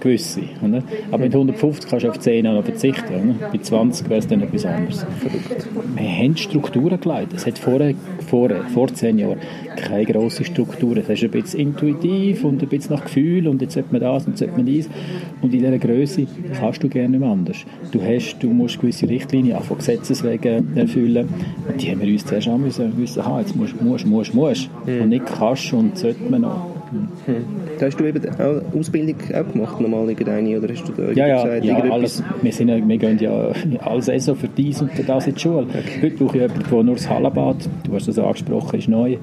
gewisse. 0.00 0.42
Oder? 0.62 0.82
Aber 1.10 1.22
mit 1.22 1.34
150 1.34 1.90
kannst 1.90 2.04
du 2.04 2.10
auf 2.10 2.18
10 2.18 2.44
Jahre 2.44 2.62
verzichten. 2.62 3.14
Oder? 3.14 3.50
Bei 3.50 3.58
20 3.58 4.08
wäre 4.08 4.20
es 4.20 4.26
dann 4.26 4.42
etwas 4.42 4.66
anderes. 4.66 5.06
Verrückt. 5.20 5.68
Wir 5.96 6.08
haben 6.08 6.36
Strukturen 6.36 7.00
geleitet. 7.00 7.34
Es 7.34 7.46
hat 7.46 7.58
vor, 7.58 7.80
vor, 8.26 8.50
vor 8.72 8.88
10 8.88 9.18
Jahren 9.18 9.38
keine 9.76 10.04
grosse 10.04 10.44
Struktur. 10.44 10.96
Es 10.96 11.08
ist 11.08 11.24
ein 11.24 11.30
bisschen 11.30 11.60
intuitiv 11.60 12.44
und 12.44 12.62
ein 12.62 12.68
bisschen 12.68 12.94
nach 12.94 13.04
Gefühl 13.04 13.48
und 13.48 13.60
jetzt 13.62 13.74
sollte 13.74 13.92
man 13.92 14.00
das 14.00 14.24
und 14.24 14.32
jetzt 14.32 14.38
sollte 14.40 14.56
man 14.56 14.66
dies. 14.66 14.88
Und 15.40 15.52
in 15.52 15.60
dieser 15.60 15.78
Größe 15.78 16.26
kannst 16.58 16.82
du 16.82 16.88
gerne 16.88 17.18
nicht 17.18 17.26
anders. 17.26 17.56
Du, 17.92 18.00
hast, 18.02 18.38
du 18.40 18.48
musst 18.48 18.80
gewisse 18.80 19.08
Richtlinien 19.08 19.56
auch 19.56 19.64
von 19.64 19.78
Gesetzeswegen 19.78 20.76
erfüllen. 20.76 21.28
Und 21.68 21.82
die 21.82 21.90
haben 21.90 22.00
wir 22.00 22.12
uns 22.12 22.24
zuerst 22.24 22.48
auch 22.48 22.58
müssen, 22.58 22.98
müssen 22.98 23.22
ah, 23.22 23.40
jetzt 23.40 23.56
musst, 23.56 23.80
musst, 23.80 24.06
musst, 24.06 24.34
musst. 24.34 24.70
Mhm. 24.86 25.02
Und 25.02 25.08
nicht 25.10 25.26
kannst 25.26 25.72
und 25.72 25.98
sollte 25.98 26.22
man 26.30 26.42
noch. 26.42 26.74
Hm. 27.26 27.44
Hast 27.80 28.00
du 28.00 28.04
eben 28.04 28.22
auch 28.38 28.78
Ausbildung 28.78 29.16
auch 29.34 29.52
gemacht, 29.52 29.80
normal 29.80 30.08
irgendeine, 30.10 30.58
oder 30.58 30.68
hast 30.68 30.88
du 30.88 30.92
da 30.92 31.12
ja, 31.12 31.26
ja, 31.26 31.42
gesagt, 31.42 31.64
ja, 31.64 31.92
alles, 31.92 32.22
wir, 32.42 32.52
sind, 32.52 32.88
wir 32.88 32.98
gehen 32.98 33.18
ja 33.18 33.52
alle 33.80 34.02
Saison 34.02 34.36
für 34.36 34.48
dies 34.48 34.80
und 34.80 34.90
das 35.06 35.26
in 35.26 35.34
die 35.34 35.40
Schule. 35.40 35.66
Okay. 35.68 36.02
Heute 36.02 36.16
brauche 36.16 36.36
ich 36.36 36.42
jemanden, 36.42 36.64
der 36.70 36.82
nur 36.82 36.94
das 36.94 37.08
Hallenbad, 37.08 37.56
du 37.84 37.94
hast 37.94 38.08
das 38.08 38.18
angesprochen, 38.18 38.78
ist 38.78 38.88
neu. 38.88 39.12
Ja. 39.12 39.18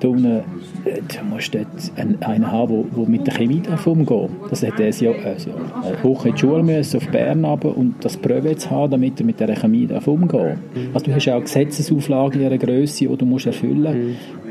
Da 0.00 0.08
unten, 0.08 0.26
äh, 0.26 0.40
du 0.84 1.24
musst 1.30 1.54
dort 1.54 1.66
einen 1.96 2.50
haben, 2.50 2.84
der 2.96 3.08
mit 3.08 3.26
der 3.26 3.34
Chemie 3.34 3.62
umgehen 3.84 4.28
Das 4.50 4.66
hat 4.66 4.80
er 4.80 4.90
ja, 4.90 5.12
also, 5.24 5.50
eine 5.84 6.02
Woche 6.02 6.30
in 6.30 6.34
die 6.34 6.40
Schule 6.40 6.62
müssen, 6.64 6.96
auf 6.96 7.08
Bern 7.08 7.44
runter, 7.44 7.76
und 7.76 7.94
das 8.00 8.16
Prüfe 8.16 8.56
zu 8.56 8.70
haben, 8.70 8.90
damit 8.90 9.20
er 9.20 9.26
mit 9.26 9.38
der 9.38 9.54
Chemie 9.54 9.88
umgehen 10.04 10.28
darf. 10.28 10.56
Mhm. 10.74 10.90
Also 10.92 11.06
du 11.06 11.14
hast 11.14 11.28
auch 11.28 11.40
Gesetzesauflagen 11.40 12.40
in 12.40 12.46
einer 12.48 12.58
Größe, 12.58 13.06
die 13.06 13.16
du 13.16 13.24
musst 13.24 13.46
erfüllen 13.46 13.82
musst. 13.82 13.94
Mhm 13.94 14.41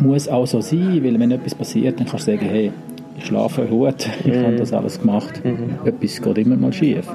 muss 0.00 0.28
auch 0.28 0.46
so 0.46 0.60
sein, 0.60 1.02
weil 1.02 1.18
wenn 1.18 1.30
etwas 1.30 1.54
passiert, 1.54 1.98
dann 1.98 2.06
kannst 2.06 2.26
du 2.26 2.32
sagen, 2.32 2.46
hey, 2.46 2.72
ich 3.16 3.26
schlafe 3.26 3.62
gut, 3.62 4.08
ich 4.24 4.32
mhm. 4.32 4.44
habe 4.44 4.56
das 4.56 4.72
alles 4.72 5.00
gemacht. 5.00 5.42
Mhm. 5.44 5.86
Etwas 5.86 6.22
geht 6.22 6.38
immer 6.38 6.56
mal 6.56 6.72
schief. 6.72 7.06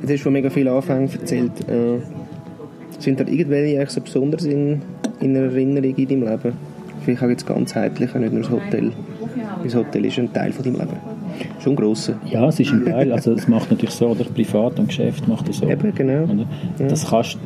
Jetzt 0.00 0.10
hast 0.10 0.18
du 0.20 0.24
von 0.24 0.32
mega 0.32 0.50
vielen 0.50 0.68
Anfängen 0.68 1.08
erzählt. 1.10 1.52
Äh, 1.68 2.00
sind 2.98 3.20
da 3.20 3.24
irgendwelche 3.24 3.78
eigentlich 3.78 3.90
so 3.90 4.00
besonders 4.00 4.44
in, 4.44 4.82
in 5.20 5.36
Erinnerung 5.36 5.94
in 5.96 6.08
deinem 6.08 6.28
Leben? 6.28 6.52
Vielleicht 7.04 7.22
auch 7.22 7.28
jetzt 7.28 7.46
ganzheitlich, 7.46 8.14
nicht 8.14 8.32
nur 8.32 8.42
das 8.42 8.50
Hotel. 8.50 8.92
Das 9.62 9.74
Hotel 9.74 10.04
ist 10.04 10.18
ein 10.18 10.32
Teil 10.32 10.52
von 10.52 10.64
deinem 10.64 10.76
Leben. 10.76 11.11
Schon 11.62 11.76
grosser. 11.76 12.14
Ja, 12.30 12.48
es 12.48 12.60
ist 12.60 12.72
ein 12.72 12.84
Teil. 12.84 13.12
Also 13.12 13.32
es 13.32 13.48
macht 13.48 13.70
natürlich 13.70 13.94
so, 13.94 14.08
oder 14.08 14.24
Privat 14.24 14.78
und 14.78 14.88
Geschäft 14.88 15.26
macht 15.28 15.48
es 15.48 15.58
so. 15.58 15.68
Eben, 15.68 15.94
genau. 15.94 16.26
Ja. 16.78 16.86
Das 16.88 17.08
kannst, 17.08 17.38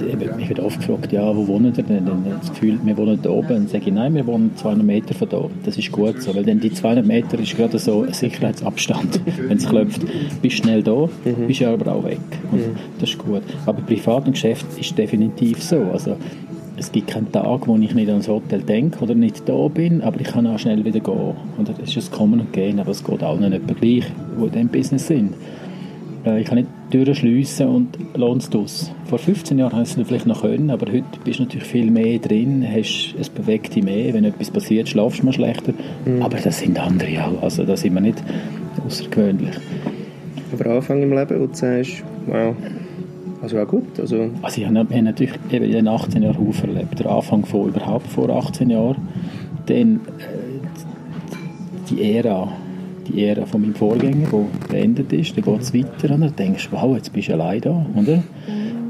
eben, 0.00 0.36
mich 0.36 0.48
wird 0.48 0.60
oft 0.60 0.78
gefragt, 0.78 1.12
ja, 1.12 1.34
wo 1.36 1.46
wohnen 1.46 1.72
ihr 1.76 1.82
denn? 1.82 2.08
Das 2.40 2.50
Gefühl, 2.50 2.78
wir 2.82 2.96
wohnen 2.96 3.18
da 3.22 3.30
oben. 3.30 3.48
Dann 3.48 3.68
sage 3.68 3.84
ich, 3.86 3.92
nein, 3.92 4.14
wir 4.14 4.26
wohnen 4.26 4.52
200 4.56 4.86
Meter 4.86 5.14
von 5.14 5.28
da. 5.28 5.44
Das 5.64 5.76
ist 5.78 5.92
gut 5.92 6.20
so, 6.22 6.34
weil 6.34 6.44
dann 6.44 6.60
die 6.60 6.72
200 6.72 7.06
Meter 7.06 7.38
ist 7.38 7.56
gerade 7.56 7.78
so 7.78 8.02
ein 8.02 8.12
Sicherheitsabstand. 8.12 9.20
Wenn 9.48 9.56
es 9.56 9.68
klopft, 9.68 10.02
bist 10.42 10.56
schnell 10.56 10.82
da, 10.82 11.08
mhm. 11.24 11.46
bist 11.46 11.62
aber 11.62 11.92
auch 11.92 12.04
weg. 12.04 12.18
Und 12.50 12.58
mhm. 12.58 12.76
Das 13.00 13.10
ist 13.10 13.18
gut. 13.18 13.42
Aber 13.66 13.80
Privat 13.82 14.26
und 14.26 14.32
Geschäft 14.32 14.66
ist 14.78 14.96
definitiv 14.96 15.62
so. 15.62 15.82
Also 15.92 16.16
es 16.76 16.90
gibt 16.90 17.08
keinen 17.08 17.30
Tag, 17.30 17.66
wo 17.66 17.76
ich 17.76 17.94
nicht 17.94 18.08
ans 18.08 18.28
Hotel 18.28 18.62
denke 18.62 19.00
oder 19.02 19.14
nicht 19.14 19.48
da 19.48 19.68
bin, 19.68 20.02
aber 20.02 20.20
ich 20.20 20.28
kann 20.28 20.46
auch 20.46 20.58
schnell 20.58 20.84
wieder 20.84 21.00
gehen. 21.00 21.34
Und 21.56 21.68
das 21.68 21.96
ist 21.96 22.12
ein 22.12 22.16
Kommen 22.16 22.40
und 22.40 22.52
Gehen, 22.52 22.80
aber 22.80 22.90
es 22.90 23.04
geht 23.04 23.22
allen 23.22 23.50
nicht 23.50 23.66
gleich, 23.66 23.78
die 23.80 24.44
in 24.44 24.50
diesem 24.50 24.68
Business 24.68 25.06
sind. 25.06 25.34
Äh, 26.24 26.40
ich 26.40 26.46
kann 26.46 26.56
nicht 26.56 26.68
Türen 26.90 27.14
schliessen 27.14 27.68
und 27.68 27.98
lohnt 28.16 28.54
es 28.54 28.92
Vor 29.06 29.18
15 29.18 29.58
Jahren 29.58 29.76
hast 29.76 29.96
du 29.96 30.02
es 30.02 30.08
vielleicht 30.08 30.26
noch 30.26 30.42
können, 30.42 30.70
aber 30.70 30.90
heute 30.90 31.04
bist 31.24 31.38
du 31.38 31.44
natürlich 31.44 31.66
viel 31.66 31.90
mehr 31.90 32.18
drin, 32.18 32.66
hast, 32.68 33.14
es 33.18 33.28
bewegt 33.28 33.74
dich 33.74 33.84
mehr, 33.84 34.12
wenn 34.14 34.24
etwas 34.24 34.50
passiert, 34.50 34.88
schlafst 34.88 35.20
du 35.20 35.26
mal 35.26 35.32
schlechter. 35.32 35.72
Mhm. 36.04 36.22
Aber 36.22 36.38
das 36.38 36.58
sind 36.58 36.78
andere 36.78 37.24
auch, 37.24 37.42
also 37.42 37.64
da 37.64 37.76
sind 37.76 37.94
wir 37.94 38.00
nicht 38.00 38.22
außergewöhnlich. 38.84 39.54
Aber 40.52 40.70
Anfang 40.70 41.02
im 41.02 41.12
Leben, 41.12 41.40
wo 41.40 41.46
du 41.46 41.54
sagst, 41.54 42.02
wow, 42.26 42.54
also 43.44 43.60
auch 43.60 43.68
gut. 43.68 44.00
Also, 44.00 44.30
also 44.42 44.60
ich 44.60 44.66
habe 44.66 45.02
natürlich 45.02 45.34
eben 45.50 45.64
in 45.66 45.72
den 45.72 45.88
18 45.88 46.22
Jahren 46.22 46.38
Haufen 46.38 46.74
erlebt. 46.74 46.98
Der 46.98 47.10
Anfang 47.10 47.44
von 47.44 47.68
überhaupt 47.68 48.06
vor 48.06 48.30
18 48.30 48.70
Jahren. 48.70 48.96
Dann 49.66 49.96
äh, 49.96 50.00
die 51.90 52.16
Ära, 52.16 52.50
die 53.06 53.24
Ära 53.24 53.44
von 53.44 53.60
meinem 53.60 53.74
Vorgänger, 53.74 54.28
die 54.32 54.72
beendet 54.72 55.12
ist. 55.12 55.36
Dann 55.36 55.44
geht 55.44 55.60
es 55.60 55.74
weiter. 55.74 56.14
Und 56.14 56.22
dann 56.22 56.36
denkst 56.36 56.70
du, 56.70 56.76
wow, 56.76 56.96
jetzt 56.96 57.12
bist 57.12 57.28
du 57.28 57.34
allein 57.34 57.60
da. 57.60 57.86
Oder? 57.94 58.22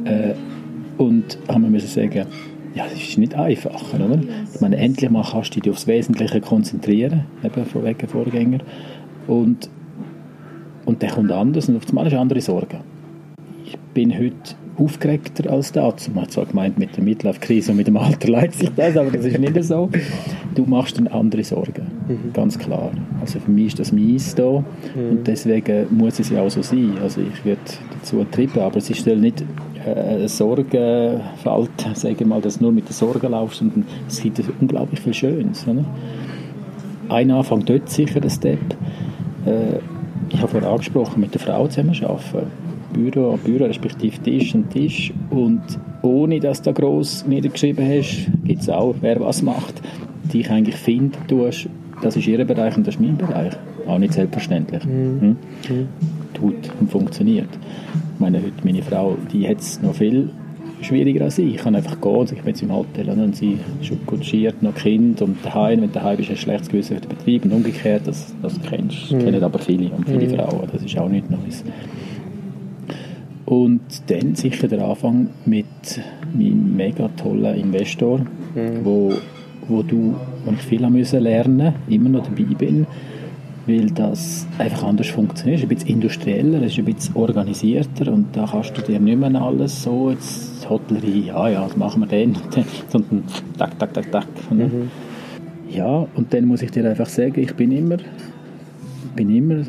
Äh, 0.04 0.34
und 0.98 1.36
haben 1.48 1.64
wir 1.64 1.70
müssen 1.70 1.88
sagen, 1.88 2.26
ja, 2.76 2.84
das 2.84 2.94
ist 2.94 3.18
nicht 3.18 3.34
einfach. 3.34 3.92
Oder? 3.92 4.20
Ich 4.54 4.60
meine, 4.60 4.76
endlich 4.76 5.10
mal 5.10 5.24
kannst 5.28 5.56
du 5.56 5.60
dich 5.60 5.72
aufs 5.72 5.88
Wesentliche 5.88 6.40
konzentrieren, 6.40 7.24
eben 7.42 7.66
von 7.66 7.84
wegen 7.84 8.08
Vorgänger. 8.08 8.58
Und, 9.26 9.68
und 10.84 11.02
dann 11.02 11.10
kommt 11.10 11.32
anders 11.32 11.68
und 11.68 11.76
auf 11.76 11.88
einmal 11.88 12.06
ist 12.06 12.14
andere 12.14 12.40
Sorgen 12.40 12.93
bin 13.92 14.16
heute 14.18 14.56
aufgeregter 14.76 15.50
als 15.50 15.72
dazu. 15.72 16.10
Man 16.10 16.24
hat 16.24 16.32
zwar 16.32 16.46
gemeint, 16.46 16.78
mit 16.78 16.96
der 16.96 17.04
Midlife-Krise 17.04 17.70
und 17.70 17.76
mit 17.76 17.86
dem 17.86 17.96
Alter 17.96 18.28
leidet 18.28 18.54
sich 18.54 18.70
das, 18.74 18.96
aber 18.96 19.10
das 19.10 19.24
ist 19.24 19.38
nicht 19.38 19.64
so. 19.64 19.88
Du 20.54 20.64
machst 20.64 20.98
dann 20.98 21.06
andere 21.08 21.44
Sorgen, 21.44 21.86
mhm. 22.08 22.32
ganz 22.32 22.58
klar. 22.58 22.90
Also 23.20 23.38
für 23.40 23.50
mich 23.50 23.68
ist 23.68 23.78
das 23.78 23.92
mies 23.92 24.34
da 24.34 24.50
mhm. 24.50 25.10
und 25.10 25.26
deswegen 25.26 25.86
muss 25.90 26.18
es 26.18 26.30
ja 26.30 26.42
auch 26.42 26.50
so 26.50 26.62
sein. 26.62 26.94
Also 27.02 27.20
ich 27.20 27.44
werde 27.44 27.60
dazu 27.98 28.18
getrieben, 28.18 28.60
aber 28.60 28.78
es 28.78 28.90
ist 28.90 29.06
nicht 29.06 29.44
äh, 29.86 30.26
Sorgenfalt, 30.28 31.70
sage 31.94 32.16
ich 32.18 32.26
mal, 32.26 32.40
dass 32.40 32.58
du 32.58 32.64
nur 32.64 32.72
mit 32.72 32.88
den 32.88 32.92
Sorgen 32.92 33.30
laufst, 33.30 33.58
sondern 33.58 33.84
es 34.08 34.20
gibt 34.22 34.42
unglaublich 34.60 35.00
viel 35.00 35.14
Schönes. 35.14 35.66
Oder? 35.68 35.84
Ein 37.08 37.30
Anfang 37.30 37.64
dort 37.64 37.88
sicher, 37.90 38.20
der 38.20 38.30
Step. 38.30 38.58
Äh, 39.46 39.78
ich 40.30 40.40
habe 40.40 40.48
vorher 40.48 40.70
angesprochen, 40.70 41.20
mit 41.20 41.34
der 41.34 41.40
Frau 41.40 41.68
zusammen 41.68 41.94
arbeiten 42.02 42.63
Büro, 42.94 43.38
Büro 43.44 43.64
respektive 43.64 44.22
Tisch 44.22 44.54
und 44.54 44.70
Tisch 44.70 45.12
und 45.30 45.62
ohne 46.02 46.40
dass 46.40 46.62
du 46.62 46.72
da 46.72 46.80
gross 46.80 47.26
niedergeschrieben 47.26 47.86
hast, 47.86 48.28
gibt 48.44 48.62
es 48.62 48.68
auch, 48.70 48.94
wer 49.00 49.20
was 49.20 49.42
macht, 49.42 49.82
die 50.32 50.40
ich 50.40 50.50
eigentlich 50.50 50.76
finden 50.76 51.18
tust, 51.28 51.68
das 52.02 52.16
ist 52.16 52.26
ihr 52.26 52.44
Bereich 52.44 52.76
und 52.76 52.86
das 52.86 52.94
ist 52.94 53.00
mein 53.00 53.16
Bereich. 53.16 53.52
Auch 53.86 53.98
nicht 53.98 54.14
selbstverständlich. 54.14 54.84
Mhm. 54.84 55.20
Hm? 55.20 55.28
Mhm. 55.68 55.88
Tut 56.32 56.54
und 56.80 56.90
funktioniert. 56.90 57.48
Ich 58.14 58.20
meine, 58.20 58.38
heute 58.38 58.52
meine 58.64 58.82
Frau, 58.82 59.16
die 59.32 59.46
hat 59.46 59.60
es 59.60 59.80
noch 59.82 59.94
viel 59.94 60.30
schwieriger 60.80 61.24
als 61.24 61.38
ich. 61.38 61.54
Ich 61.54 61.60
kann 61.62 61.74
einfach 61.74 62.00
gehen, 62.00 62.24
ich 62.24 62.42
bin 62.42 62.46
jetzt 62.46 62.62
im 62.62 62.74
Hotel 62.74 63.08
und 63.08 63.36
sie 63.36 63.58
kutschiert 64.06 64.62
noch 64.62 64.74
Kind 64.74 65.22
und 65.22 65.36
daheim, 65.44 65.80
wenn 65.80 65.92
du 65.92 65.94
daheim 65.94 66.18
du 66.18 66.28
ein 66.28 66.36
schlechtes 66.36 66.68
Gewissen 66.68 66.96
für 66.96 67.00
den 67.00 67.08
Betrieb 67.08 67.44
und 67.44 67.52
umgekehrt, 67.52 68.02
das, 68.06 68.34
das 68.42 68.60
kennst, 68.62 69.12
mhm. 69.12 69.20
kennen 69.20 69.42
aber 69.42 69.58
viele 69.58 69.90
und 69.90 70.08
viele 70.08 70.28
mhm. 70.28 70.36
Frauen, 70.36 70.68
das 70.72 70.82
ist 70.82 70.98
auch 70.98 71.08
nichts 71.08 71.30
Neues. 71.30 71.64
Und 73.46 73.82
dann 74.06 74.34
sicher 74.34 74.68
der 74.68 74.84
Anfang 74.84 75.28
mit 75.44 75.66
meinem 76.32 76.76
mega 76.76 77.08
tollen 77.08 77.56
Investor, 77.56 78.20
mhm. 78.54 78.84
wo, 78.84 79.12
wo, 79.68 79.82
du, 79.82 80.14
ich 80.50 80.62
viel 80.62 80.88
müssen 80.88 81.20
lernen 81.20 81.74
immer 81.88 82.08
noch 82.08 82.24
dabei 82.24 82.54
bin, 82.54 82.86
weil 83.66 83.90
das 83.90 84.46
einfach 84.58 84.84
anders 84.84 85.08
funktioniert. 85.08 85.58
Es 85.58 85.64
ist 85.64 85.70
ein 85.70 85.74
bisschen 85.74 85.90
industrieller, 85.90 86.62
es 86.62 86.72
ist 86.72 86.78
ein 86.78 86.84
bisschen 86.86 87.16
organisierter 87.16 88.12
und 88.12 88.34
da 88.34 88.46
kannst 88.50 88.76
du 88.78 88.82
dir 88.82 88.98
nicht 88.98 89.18
mehr 89.18 89.40
alles 89.40 89.82
so, 89.82 90.10
jetzt 90.10 90.68
Hotellerie, 90.68 91.26
ja, 91.26 91.48
ja, 91.48 91.64
das 91.64 91.76
machen 91.76 92.02
wir 92.02 92.06
dann, 92.06 92.36
sondern 92.88 93.24
tak, 93.58 93.78
tak, 93.78 93.92
tak, 93.92 94.10
tak. 94.10 94.26
Mhm. 94.50 94.90
Ja, 95.70 96.06
und 96.14 96.32
dann 96.32 96.46
muss 96.46 96.62
ich 96.62 96.70
dir 96.70 96.88
einfach 96.88 97.08
sagen, 97.08 97.38
ich 97.40 97.54
bin 97.54 97.72
immer, 97.72 97.96
bin 99.14 99.34
immer, 99.34 99.64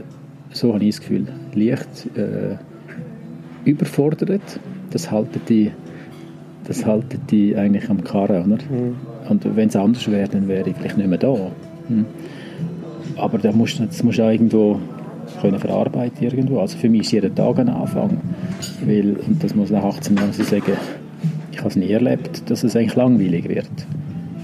so 0.51 0.73
habe 0.73 0.85
ich 0.85 0.95
das 0.95 1.01
Gefühl, 1.01 1.27
leicht... 1.53 2.07
Äh, 2.15 2.55
überfordert. 3.65 4.59
Das 4.91 5.11
halten 5.11 5.41
die, 5.49 5.71
das 6.65 6.85
halten 6.85 7.21
die 7.29 7.55
eigentlich 7.55 7.89
am 7.89 8.03
Karren. 8.03 8.53
Oder? 8.53 8.63
Mhm. 8.63 8.95
Und 9.29 9.55
wenn 9.55 9.69
es 9.69 9.75
anders 9.75 10.09
wäre, 10.09 10.29
dann 10.29 10.47
wäre 10.47 10.69
ich 10.69 10.75
vielleicht 10.75 10.97
nicht 10.97 11.09
mehr 11.09 11.17
da. 11.17 11.35
Mhm. 11.89 12.05
Aber 13.17 13.37
da 13.37 13.51
musst, 13.51 13.79
das 13.79 14.03
musst 14.03 14.19
du 14.19 14.23
auch 14.23 14.31
irgendwo 14.31 14.79
können 15.41 15.59
verarbeiten 15.59 16.23
irgendwo. 16.23 16.59
Also 16.59 16.77
für 16.77 16.89
mich 16.89 17.01
ist 17.01 17.11
jeder 17.11 17.33
Tag 17.33 17.59
ein 17.59 17.69
Anfang. 17.69 18.17
Weil, 18.85 19.17
und 19.27 19.43
das 19.43 19.55
muss 19.55 19.69
nach 19.69 19.83
18 19.83 20.15
Jahren 20.17 20.33
sagen, 20.33 20.73
ich 21.51 21.59
habe 21.59 21.69
es 21.69 21.75
nie 21.75 21.91
erlebt, 21.91 22.49
dass 22.49 22.63
es 22.63 22.75
eigentlich 22.75 22.95
langweilig 22.95 23.47
wird. 23.47 23.69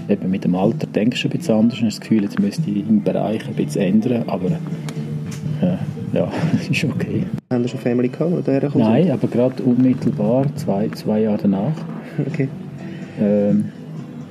Eben 0.08 0.30
mit 0.30 0.44
dem 0.44 0.54
Alter 0.54 0.86
denkst 0.86 1.22
du 1.22 1.28
ein 1.28 1.38
bisschen 1.38 1.54
anders 1.54 1.80
und 1.80 1.86
hast 1.86 1.98
das 1.98 2.00
Gefühl, 2.00 2.22
jetzt 2.24 2.40
müsste 2.40 2.70
ich 2.70 2.88
im 2.88 3.02
Bereich 3.02 3.46
ein 3.46 3.54
bisschen 3.54 3.82
ändern, 3.82 4.24
aber 4.26 4.50
äh, 5.60 5.76
ja, 6.12 6.30
das 6.52 6.68
ist 6.70 6.84
okay. 6.84 7.24
Haben 7.50 7.62
Sie 7.62 7.68
schon 7.68 7.80
Family 7.80 8.08
gehabt, 8.08 8.32
oder 8.32 8.70
Nein, 8.74 9.10
aber 9.10 9.28
gerade 9.28 9.62
unmittelbar, 9.62 10.46
zwei, 10.56 10.88
zwei 10.88 11.22
Jahre 11.22 11.38
danach. 11.42 11.72
Okay. 12.26 12.48
Ähm, 13.20 13.66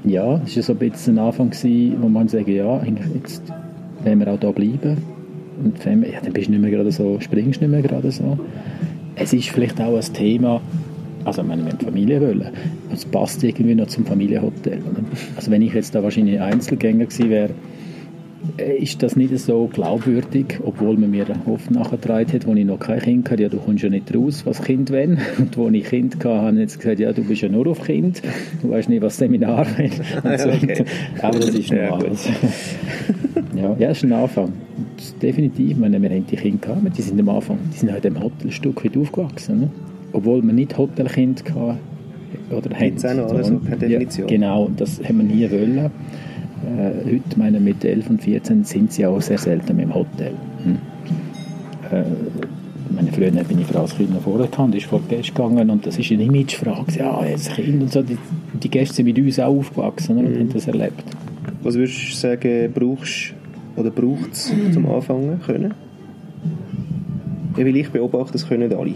ja, 0.03 0.41
es 0.45 0.55
war 0.55 0.63
so 0.63 0.73
ein 0.73 0.79
bisschen 0.79 1.17
ein 1.17 1.25
Anfang, 1.25 1.49
gewesen, 1.49 1.97
wo 2.01 2.07
man 2.07 2.27
sagen, 2.27 2.51
ja, 2.51 2.81
jetzt 3.13 3.43
wollen 4.03 4.19
wir 4.19 4.27
auch 4.33 4.39
hier 4.39 4.51
bleiben. 4.51 4.97
Und 5.63 5.77
Family, 5.77 6.13
ja, 6.13 6.19
dann 6.21 6.33
bist 6.33 6.47
du 6.47 6.51
nicht 6.51 6.61
mehr 6.61 6.71
gerade 6.71 6.91
so, 6.91 7.19
springst 7.19 7.61
du 7.61 7.67
nicht 7.67 7.71
mehr 7.71 7.81
gerade 7.81 8.11
so. 8.11 8.37
Es 9.15 9.33
ist 9.33 9.49
vielleicht 9.49 9.79
auch 9.79 9.95
ein 9.95 10.13
Thema, 10.13 10.61
also 11.25 11.43
meine, 11.43 11.65
wir 11.65 11.73
Familie 11.73 12.19
wollen. 12.21 12.45
Es 12.91 13.05
passt 13.05 13.43
irgendwie 13.43 13.75
noch 13.75 13.87
zum 13.87 14.05
Familienhotel. 14.05 14.79
Also 15.35 15.51
wenn 15.51 15.61
ich 15.61 15.73
jetzt 15.73 15.93
da 15.93 16.01
wahrscheinlich 16.01 16.39
Einzelgänger 16.39 17.05
gewesen 17.05 17.29
wäre, 17.29 17.49
ist 18.57 19.03
das 19.03 19.15
nicht 19.15 19.37
so 19.37 19.69
glaubwürdig, 19.71 20.59
obwohl 20.63 20.97
man 20.97 21.11
mir 21.11 21.25
oft 21.45 21.69
nachgetragen 21.71 22.27
hat, 22.33 22.47
als 22.47 22.57
ich 22.57 22.65
noch 22.65 22.79
kein 22.79 22.99
Kind 22.99 23.29
hatte, 23.29 23.43
ja, 23.43 23.49
du 23.49 23.57
kommst 23.57 23.83
ja 23.83 23.89
nicht 23.89 24.13
raus, 24.15 24.45
was 24.45 24.61
Kind 24.61 24.89
wenn. 24.91 25.19
Und 25.37 25.57
als 25.57 25.73
ich 25.75 25.83
Kind 25.85 26.15
hatte, 26.15 26.41
haben 26.41 26.67
sie 26.67 26.77
gesagt, 26.77 26.99
ja, 26.99 27.13
du 27.13 27.23
bist 27.23 27.41
ja 27.41 27.49
nur 27.49 27.67
auf 27.67 27.83
Kind, 27.83 28.21
du 28.61 28.69
weißt 28.69 28.89
nicht, 28.89 29.01
was 29.01 29.17
Seminar 29.17 29.65
will. 29.77 29.91
So. 30.37 30.49
Okay. 30.49 30.85
Aber 31.21 31.39
das 31.39 31.49
ist 31.49 31.71
normal. 31.71 32.11
Ja, 33.55 33.75
ja, 33.77 33.89
das 33.89 33.97
ist 33.97 34.05
ein 34.05 34.13
Anfang. 34.13 34.53
Definitiv, 35.21 35.77
meine, 35.77 36.01
wir 36.01 36.09
haben 36.09 36.25
die 36.25 36.35
Kinder 36.37 36.59
gehabt, 36.59 36.97
die 36.97 37.01
sind 37.01 37.19
am 37.19 37.29
Anfang, 37.29 37.57
die 37.73 37.77
sind 37.77 37.91
halt 37.91 38.05
im 38.05 38.15
Hotel 38.15 38.47
ein 38.47 38.51
Stück 38.51 38.83
weit 38.83 38.95
aufgewachsen. 38.97 39.59
Ne? 39.59 39.69
Obwohl 40.13 40.41
wir 40.41 40.53
nicht 40.53 40.77
Hotelkind 40.77 41.43
hatten. 41.49 41.77
Oder 42.49 42.75
haben. 42.77 42.97
Auch 42.97 43.13
noch, 43.13 43.37
also 43.37 43.59
per 43.59 43.77
Definition. 43.77 44.27
Ja, 44.27 44.35
genau, 44.35 44.69
das 44.75 45.01
haben 45.03 45.17
wir 45.17 45.35
nie 45.35 45.51
wollen. 45.51 45.91
Äh, 46.65 47.05
heute, 47.05 47.37
meine 47.37 47.59
mit 47.59 47.83
11 47.83 48.09
und 48.09 48.21
14, 48.21 48.63
sind 48.63 48.93
sie 48.93 49.05
auch 49.05 49.21
sehr 49.21 49.37
selten 49.37 49.79
im 49.79 49.93
Hotel. 49.93 50.33
Hm. 50.63 50.77
Äh, 51.91 52.03
meine 52.93 53.11
früher 53.11 53.31
bin 53.31 53.59
ich 53.59 53.75
als 53.75 53.95
Kind 53.95 54.13
noch 54.13 54.21
vorher 54.21 54.47
und 54.59 54.75
ist 54.75 54.85
vor 54.85 54.99
die 54.99 55.15
Gäste 55.15 55.31
gegangen 55.31 55.69
und 55.69 55.85
das 55.85 55.97
ist 55.97 56.11
eine 56.11 56.23
Imagefrage. 56.23 56.99
Ja, 56.99 57.25
jetzt 57.25 57.53
Kind 57.53 57.81
und 57.81 57.91
so, 57.91 58.01
die, 58.01 58.17
die 58.61 58.69
Gäste 58.69 58.95
sind 58.95 59.05
mit 59.05 59.17
uns 59.17 59.39
auch 59.39 59.57
aufgewachsen 59.57 60.17
und 60.17 60.29
mhm. 60.29 60.39
haben 60.39 60.53
das 60.53 60.67
erlebt. 60.67 61.03
Was 61.63 61.75
würdest 61.75 62.11
du 62.11 62.15
sagen, 62.15 62.71
brauchst 62.73 63.33
oder 63.75 63.89
braucht 63.89 64.33
es 64.33 64.51
zum 64.73 64.85
Anfangen 64.87 65.39
können? 65.41 65.73
Ja, 67.57 67.65
weil 67.65 67.75
ich 67.75 67.89
beobachte, 67.89 68.33
das 68.33 68.47
können 68.47 68.71
alle 68.73 68.95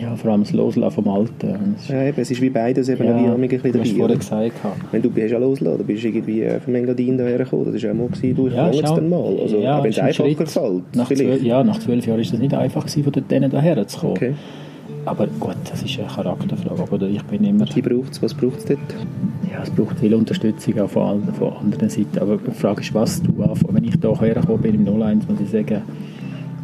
ja, 0.00 0.16
vor 0.16 0.30
allem 0.30 0.42
das 0.42 0.52
Loslassen 0.52 0.94
vom 0.94 1.08
Alten. 1.08 1.76
Ja, 1.88 2.02
eben, 2.04 2.20
es 2.20 2.30
ist 2.30 2.40
wie 2.40 2.50
beides 2.50 2.88
eben 2.88 3.04
ja, 3.04 3.14
ein 3.14 3.40
bisschen 3.40 3.72
dabei. 3.72 3.84
Du 3.84 3.96
vorher 3.96 4.16
gesagt. 4.16 4.52
Wenn 4.90 5.02
du 5.02 5.10
bist 5.10 5.32
ja 5.32 5.38
losgelassen, 5.38 5.78
du 5.78 5.84
bist 5.84 6.04
irgendwie 6.04 6.42
äh, 6.42 6.60
von 6.60 6.74
Engadin 6.74 7.18
daher 7.18 7.38
gekommen, 7.38 7.72
das 7.72 7.82
war 7.82 7.90
auch 7.90 7.94
mal, 7.94 8.08
gewesen, 8.08 8.36
du, 8.36 8.46
ich 8.48 8.54
ja, 8.54 8.70
es 8.70 8.80
dann 8.80 9.08
mal. 9.08 9.36
Also, 9.40 9.58
ja, 9.58 9.82
wenn 9.82 9.90
es 9.90 9.98
einfacher 9.98 10.34
Schritt. 10.36 10.48
fällt, 10.50 10.96
nach 10.96 11.08
zwölf, 11.08 11.42
Ja, 11.42 11.64
nach 11.64 11.78
zwölf 11.78 12.06
Jahren 12.06 12.20
ist 12.20 12.32
es 12.32 12.38
nicht 12.38 12.54
einfach 12.54 12.86
gewesen, 12.86 13.04
von 13.04 13.12
dort 13.12 13.52
daher 13.52 13.86
zu 13.86 14.00
kommen. 14.00 14.12
Okay. 14.12 14.34
Aber 15.04 15.26
gut, 15.26 15.56
das 15.68 15.82
ist 15.82 15.98
eine 15.98 16.08
Charakterfrage. 16.08 16.90
Oder 16.92 17.08
ich 17.08 17.22
bin 17.24 17.42
immer... 17.44 17.64
Die 17.64 17.82
braucht's, 17.82 18.22
was 18.22 18.34
braucht 18.34 18.58
es 18.58 18.64
dort? 18.66 18.78
Ja, 19.50 19.62
es 19.62 19.70
braucht 19.70 19.98
viel 19.98 20.14
Unterstützung 20.14 20.78
auch 20.80 20.90
von, 20.90 21.24
von 21.34 21.54
anderen 21.54 21.88
Seiten. 21.88 22.18
Aber 22.20 22.36
die 22.36 22.52
Frage 22.52 22.82
ist, 22.82 22.94
was 22.94 23.20
du 23.20 23.42
anfängst. 23.42 23.74
Wenn 23.74 23.84
ich 23.84 23.94
hierher 24.00 24.34
gekommen 24.34 24.62
bin 24.62 24.86
im 24.86 25.02
01, 25.02 25.28
muss 25.28 25.40
ich 25.40 25.50
sagen, 25.50 25.82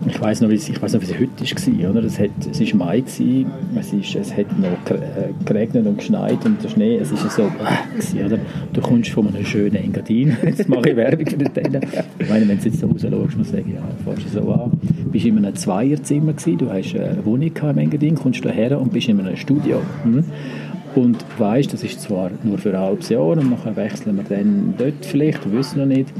ich 0.06 0.20
weiß 0.20 0.42
noch, 0.42 0.48
wie 0.48 0.54
es, 0.54 0.68
ich 0.68 0.80
weiß 0.80 0.94
noch, 0.94 1.00
wie 1.00 1.06
es 1.06 1.18
heute 1.18 1.82
war. 1.82 1.90
Oder? 1.90 2.04
Es, 2.04 2.18
hat, 2.18 2.30
es 2.50 2.60
war 2.60 2.86
Mai, 2.86 3.00
gewesen, 3.00 3.46
es, 3.76 3.92
ist, 3.92 4.14
es 4.14 4.36
hat 4.36 4.46
noch 4.58 4.94
äh, 4.94 5.32
geregnet 5.44 5.86
und 5.86 5.98
geschneit 5.98 6.44
und 6.44 6.62
der 6.62 6.68
Schnee, 6.68 6.96
es 6.96 7.10
war 7.10 7.30
so, 7.30 7.50
gewesen, 7.90 8.24
oder? 8.24 8.38
du 8.72 8.80
kommst 8.80 9.10
von 9.10 9.26
einem 9.28 9.44
schönen 9.44 9.76
Engadin, 9.76 10.36
jetzt 10.44 10.68
mache 10.68 10.90
ich 10.90 10.96
Werbung 10.96 11.26
für 11.26 11.36
den. 11.36 11.80
Ich 12.18 12.28
meine, 12.28 12.48
wenn 12.48 12.58
du 12.58 12.68
jetzt 12.68 12.82
raus 12.82 13.02
schaust, 13.02 13.36
musst 13.36 13.52
du 13.52 13.56
sagen, 13.56 13.74
ja, 13.74 13.82
fährst 14.04 14.34
du 14.34 14.40
so 14.40 14.52
an. 14.52 14.72
Du 15.04 15.10
bist 15.10 15.26
in 15.26 15.38
einem 15.38 15.56
Zweierzimmer, 15.56 16.32
gewesen, 16.32 16.58
du 16.58 16.70
hast 16.70 16.94
eine 16.94 17.24
Wohnung 17.24 17.50
im 17.56 17.78
Engadin, 17.78 18.14
kommst 18.14 18.42
hierher 18.42 18.80
und 18.80 18.92
bist 18.92 19.08
in 19.08 19.18
einem 19.18 19.36
Studio. 19.36 19.82
Mhm. 20.04 20.24
und 20.94 21.24
weißt, 21.38 21.72
das 21.72 21.82
ist 21.82 22.00
zwar 22.00 22.30
nur 22.44 22.58
für 22.58 22.70
ein 22.70 22.78
halbes 22.78 23.08
Jahr 23.08 23.26
und 23.26 23.50
nachher 23.50 23.76
wechseln 23.76 24.16
wir 24.16 24.24
dann 24.24 24.74
dort 24.78 25.04
vielleicht, 25.04 25.44
wir 25.50 25.58
wissen 25.58 25.80
noch 25.80 25.86
nicht. 25.86 26.12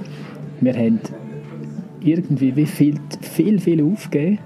Wir 0.60 0.74
haben 0.74 1.00
irgendwie 2.02 2.54
wie 2.56 2.66
viel, 2.66 2.94
viel, 3.20 3.58
viel 3.60 3.82
aufgegeben 3.82 4.38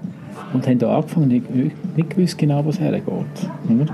und 0.53 0.67
haben 0.67 0.79
da 0.79 0.95
angefangen, 0.95 1.27
nicht, 1.27 1.45
nicht 1.97 2.09
gewusst 2.09 2.37
genau, 2.37 2.63
wo 2.63 2.69
es 2.69 2.79
hergeht. 2.79 3.05
Mhm. 3.67 3.85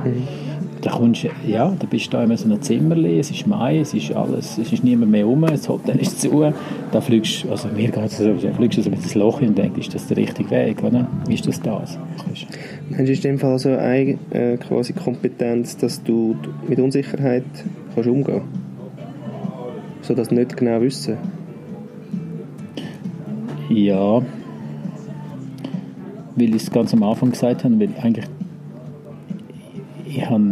Da 0.81 0.91
kommst 0.91 1.27
ja, 1.45 1.75
da 1.77 1.87
bist 1.87 2.07
du 2.07 2.11
da 2.11 2.23
in 2.23 2.37
so 2.37 2.45
einem 2.45 2.61
Zimmerli, 2.61 3.19
es 3.19 3.31
ist 3.31 3.45
Mai, 3.45 3.79
es 3.79 3.93
ist 3.93 4.13
alles, 4.13 4.57
es 4.57 4.71
ist 4.71 4.81
niemand 4.81 5.11
mehr 5.11 5.25
rum, 5.25 5.41
das 5.41 5.67
Hotel 5.67 5.97
ist 5.99 6.21
zu, 6.21 6.53
da 6.91 7.01
fliegst 7.01 7.45
also 7.49 7.67
mir 7.67 7.89
geht 7.89 8.05
es 8.05 8.17
so, 8.17 8.33
da 8.33 8.51
fliegst 8.53 8.77
du 8.77 8.83
so 8.83 8.89
mit 8.89 9.03
ins 9.03 9.13
Loch 9.13 9.41
und 9.41 9.57
denkst, 9.57 9.77
ist 9.77 9.95
das 9.95 10.07
der 10.07 10.15
richtige 10.15 10.49
Weg, 10.51 10.81
oder? 10.81 11.05
Wie 11.27 11.33
ist 11.33 11.45
das 11.45 11.61
das? 11.61 11.97
Meinst 12.89 13.07
du, 13.09 13.11
ist 13.11 13.25
in 13.25 13.31
dem 13.31 13.39
Fall 13.39 13.59
so 13.59 13.69
eine 13.69 14.17
äh, 14.31 14.55
quasi 14.55 14.93
Kompetenz, 14.93 15.75
dass 15.75 16.01
du 16.01 16.37
mit 16.65 16.79
Unsicherheit 16.79 17.43
kannst 17.93 18.09
umgehen 18.09 18.41
kannst? 18.41 20.07
So 20.07 20.13
dass 20.15 20.29
du 20.29 20.35
nicht 20.35 20.55
genau 20.55 20.79
wissen? 20.79 21.17
Ja, 23.69 24.21
weil 26.35 26.49
ich 26.49 26.63
es 26.63 26.71
ganz 26.71 26.93
am 26.93 27.03
Anfang 27.03 27.31
gesagt 27.31 27.63
habe, 27.63 27.79
weil 27.79 27.89
eigentlich 28.01 28.25
ich 30.05 30.27
habe 30.27 30.43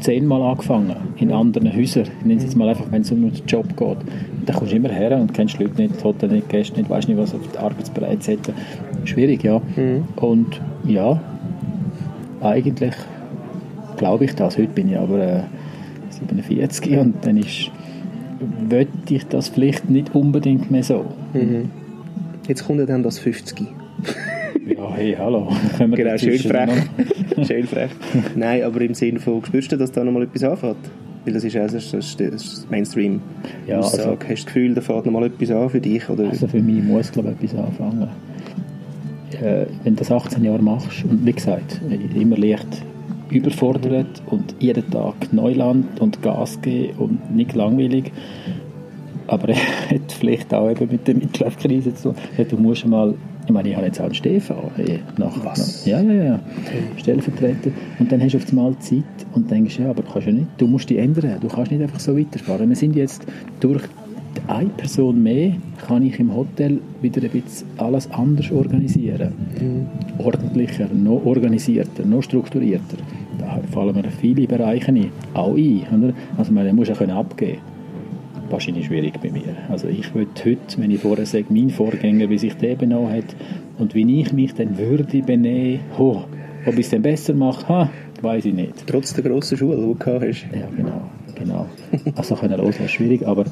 zehnmal 0.00 0.42
angefangen 0.42 0.94
in 1.16 1.32
anderen 1.32 1.74
Häusern. 1.74 2.06
Ich 2.20 2.26
nenne 2.26 2.38
es 2.38 2.44
jetzt 2.44 2.56
mal 2.56 2.68
einfach, 2.68 2.86
wenn 2.90 3.02
es 3.02 3.10
um 3.10 3.22
den 3.22 3.32
Job 3.46 3.76
geht. 3.76 3.96
Da 4.44 4.52
kommst 4.52 4.72
du 4.72 4.76
immer 4.76 4.88
her 4.88 5.16
und 5.18 5.32
kennst 5.32 5.58
Leute 5.58 5.82
nicht, 5.82 6.02
Hotel 6.02 6.30
nicht, 6.30 6.48
Gäste 6.48 6.78
nicht, 6.78 6.90
weißt 6.90 7.08
nicht, 7.08 7.18
was 7.18 7.34
auf 7.34 7.40
der 7.52 7.62
Arbeitsbereitschaft 7.62 8.48
etc. 8.48 8.50
Schwierig, 9.04 9.44
ja. 9.44 9.60
Mhm. 9.76 10.04
Und 10.16 10.60
ja, 10.86 11.20
eigentlich 12.40 12.94
glaube 13.96 14.26
ich 14.26 14.34
das. 14.34 14.58
Heute 14.58 14.68
bin 14.68 14.90
ich 14.90 14.98
aber 14.98 15.18
äh, 15.18 15.42
47 16.10 16.98
und 16.98 17.14
dann 17.24 17.36
ist, 17.36 17.70
wollte 18.68 19.14
ich 19.14 19.26
das 19.26 19.48
vielleicht 19.48 19.88
nicht 19.88 20.14
unbedingt 20.14 20.70
mehr 20.70 20.82
so. 20.82 21.04
Mhm. 21.32 21.70
Jetzt 22.48 22.64
kommt 22.66 22.88
dann 22.88 23.02
das 23.02 23.18
50. 23.18 23.66
Ja, 24.66 24.94
hey, 24.94 25.16
hallo. 25.18 25.48
genau, 25.78 26.16
schön 26.16 26.38
frech. 26.38 26.70
schön 27.46 27.66
frech. 27.66 27.90
Nein, 28.34 28.62
aber 28.62 28.80
im 28.80 28.94
Sinne 28.94 29.18
von, 29.20 29.44
spürst 29.44 29.72
du, 29.72 29.76
dass 29.76 29.92
da 29.92 30.04
nochmal 30.04 30.24
etwas 30.24 30.44
anfängt? 30.44 30.76
Weil 31.24 31.34
das 31.34 31.42
ist, 31.44 31.56
also, 31.56 31.76
das 31.96 32.16
das 32.16 32.66
Mainstream. 32.70 33.20
Ja, 33.66 33.78
also, 33.78 33.98
Hast 33.98 34.06
du 34.06 34.16
das 34.28 34.46
Gefühl, 34.46 34.74
da 34.74 34.80
fängt 34.80 35.06
nochmal 35.06 35.24
etwas 35.24 35.50
an 35.50 35.70
für 35.70 35.80
dich? 35.80 36.08
Oder? 36.08 36.28
Also 36.28 36.46
für 36.46 36.60
mich 36.60 36.82
muss, 36.84 37.10
glaube 37.10 37.34
ich, 37.40 37.50
etwas 37.50 37.64
anfangen. 37.66 38.08
Äh, 39.40 39.66
wenn 39.82 39.96
du 39.96 39.98
das 39.98 40.10
18 40.12 40.44
Jahre 40.44 40.62
machst 40.62 41.04
und 41.04 41.26
wie 41.26 41.32
gesagt, 41.32 41.80
immer 42.14 42.36
leicht 42.36 42.82
überfordert 43.30 44.22
und 44.26 44.54
jeden 44.60 44.88
Tag 44.90 45.32
Neuland 45.32 46.00
und 46.00 46.22
Gas 46.22 46.60
geben 46.62 46.96
und 46.98 47.34
nicht 47.34 47.54
langweilig, 47.54 48.12
aber 49.26 49.48
er 49.50 49.56
hat 49.56 50.12
vielleicht 50.12 50.52
auch 50.54 50.70
eben 50.70 50.90
mit 50.90 51.06
der 51.06 51.14
Midlife-Krise 51.14 51.94
zu 51.94 52.12
tun. 52.12 52.46
Du 52.48 52.56
musst 52.56 52.86
mal 52.86 53.14
ich 53.46 53.52
meine, 53.52 53.68
ich 53.68 53.76
habe 53.76 53.86
jetzt 53.86 54.00
auch 54.00 54.06
einen 54.06 54.14
Stefan. 54.14 54.56
Hey, 54.74 54.98
nach, 55.18 55.32
Was? 55.44 55.86
Ja, 55.86 56.00
ja, 56.00 56.12
ja. 56.12 56.40
Okay. 56.64 56.82
Stellvertreter. 56.96 57.70
Und 58.00 58.10
dann 58.10 58.20
hast 58.20 58.32
du 58.32 58.38
auf 58.38 58.48
einmal 58.48 58.76
Zeit 58.80 59.04
und 59.34 59.48
denkst, 59.48 59.78
ja, 59.78 59.90
aber 59.90 60.02
du 60.02 60.10
kannst 60.10 60.26
ja 60.26 60.32
nicht, 60.32 60.48
du 60.58 60.66
musst 60.66 60.90
dich 60.90 60.98
ändern. 60.98 61.38
Du 61.40 61.46
kannst 61.46 61.70
nicht 61.70 61.80
einfach 61.80 62.00
so 62.00 62.18
weiterfahren. 62.18 62.68
Wir 62.68 62.74
sind 62.74 62.96
jetzt 62.96 63.24
durch 63.60 63.84
eine 64.48 64.68
Person 64.70 65.22
mehr, 65.22 65.52
kann 65.86 66.02
ich 66.02 66.18
im 66.18 66.34
Hotel 66.34 66.80
wieder 67.02 67.22
ein 67.22 67.30
bisschen 67.30 67.68
alles 67.76 68.10
anders 68.10 68.50
organisieren. 68.50 69.32
Mhm. 69.60 69.86
Ordentlicher, 70.18 70.88
noch 70.92 71.24
organisierter, 71.24 72.04
noch 72.04 72.22
strukturierter. 72.22 72.96
Da 73.38 73.60
fallen 73.70 73.94
mir 73.94 74.10
viele 74.10 74.48
Bereiche 74.48 74.88
ein. 74.88 75.12
Auch 75.34 75.56
ein. 75.56 75.86
Oder? 75.92 76.12
Also 76.36 76.52
man 76.52 76.74
muss 76.74 76.88
ja 76.88 76.94
abgeben 76.94 77.36
können 77.36 77.75
wahrscheinlich 78.50 78.86
schwierig 78.86 79.20
bei 79.20 79.30
mir. 79.30 79.56
Also 79.68 79.88
ich 79.88 80.14
würde 80.14 80.30
heute, 80.44 80.78
wenn 80.78 80.90
ich 80.90 81.00
vorher 81.00 81.26
sage, 81.26 81.46
mein 81.50 81.70
Vorgänger, 81.70 82.28
wie 82.30 82.38
sich 82.38 82.54
der 82.56 82.76
benommen 82.76 83.12
hat 83.12 83.36
und 83.78 83.94
wie 83.94 84.20
ich 84.20 84.32
mich 84.32 84.54
dann 84.54 84.78
würde 84.78 85.22
benehmen, 85.22 85.80
oh, 85.98 86.22
ob 86.66 86.74
ich 86.74 86.86
es 86.86 86.90
dann 86.90 87.02
besser 87.02 87.34
mache, 87.34 87.68
ha, 87.68 87.90
weiß 88.22 88.44
ich 88.46 88.54
nicht. 88.54 88.86
Trotz 88.86 89.14
der 89.14 89.24
grossen 89.24 89.56
Schule, 89.58 89.76
die 89.76 89.82
du 89.82 89.94
gehabt 89.94 90.24
hast. 90.24 90.46
Ja, 90.52 90.68
genau. 90.76 91.02
genau. 91.34 91.66
Also 92.16 92.34
können 92.34 92.58
los 92.58 92.80
ist 92.80 92.92
schwierig, 92.92 93.26
aber 93.26 93.44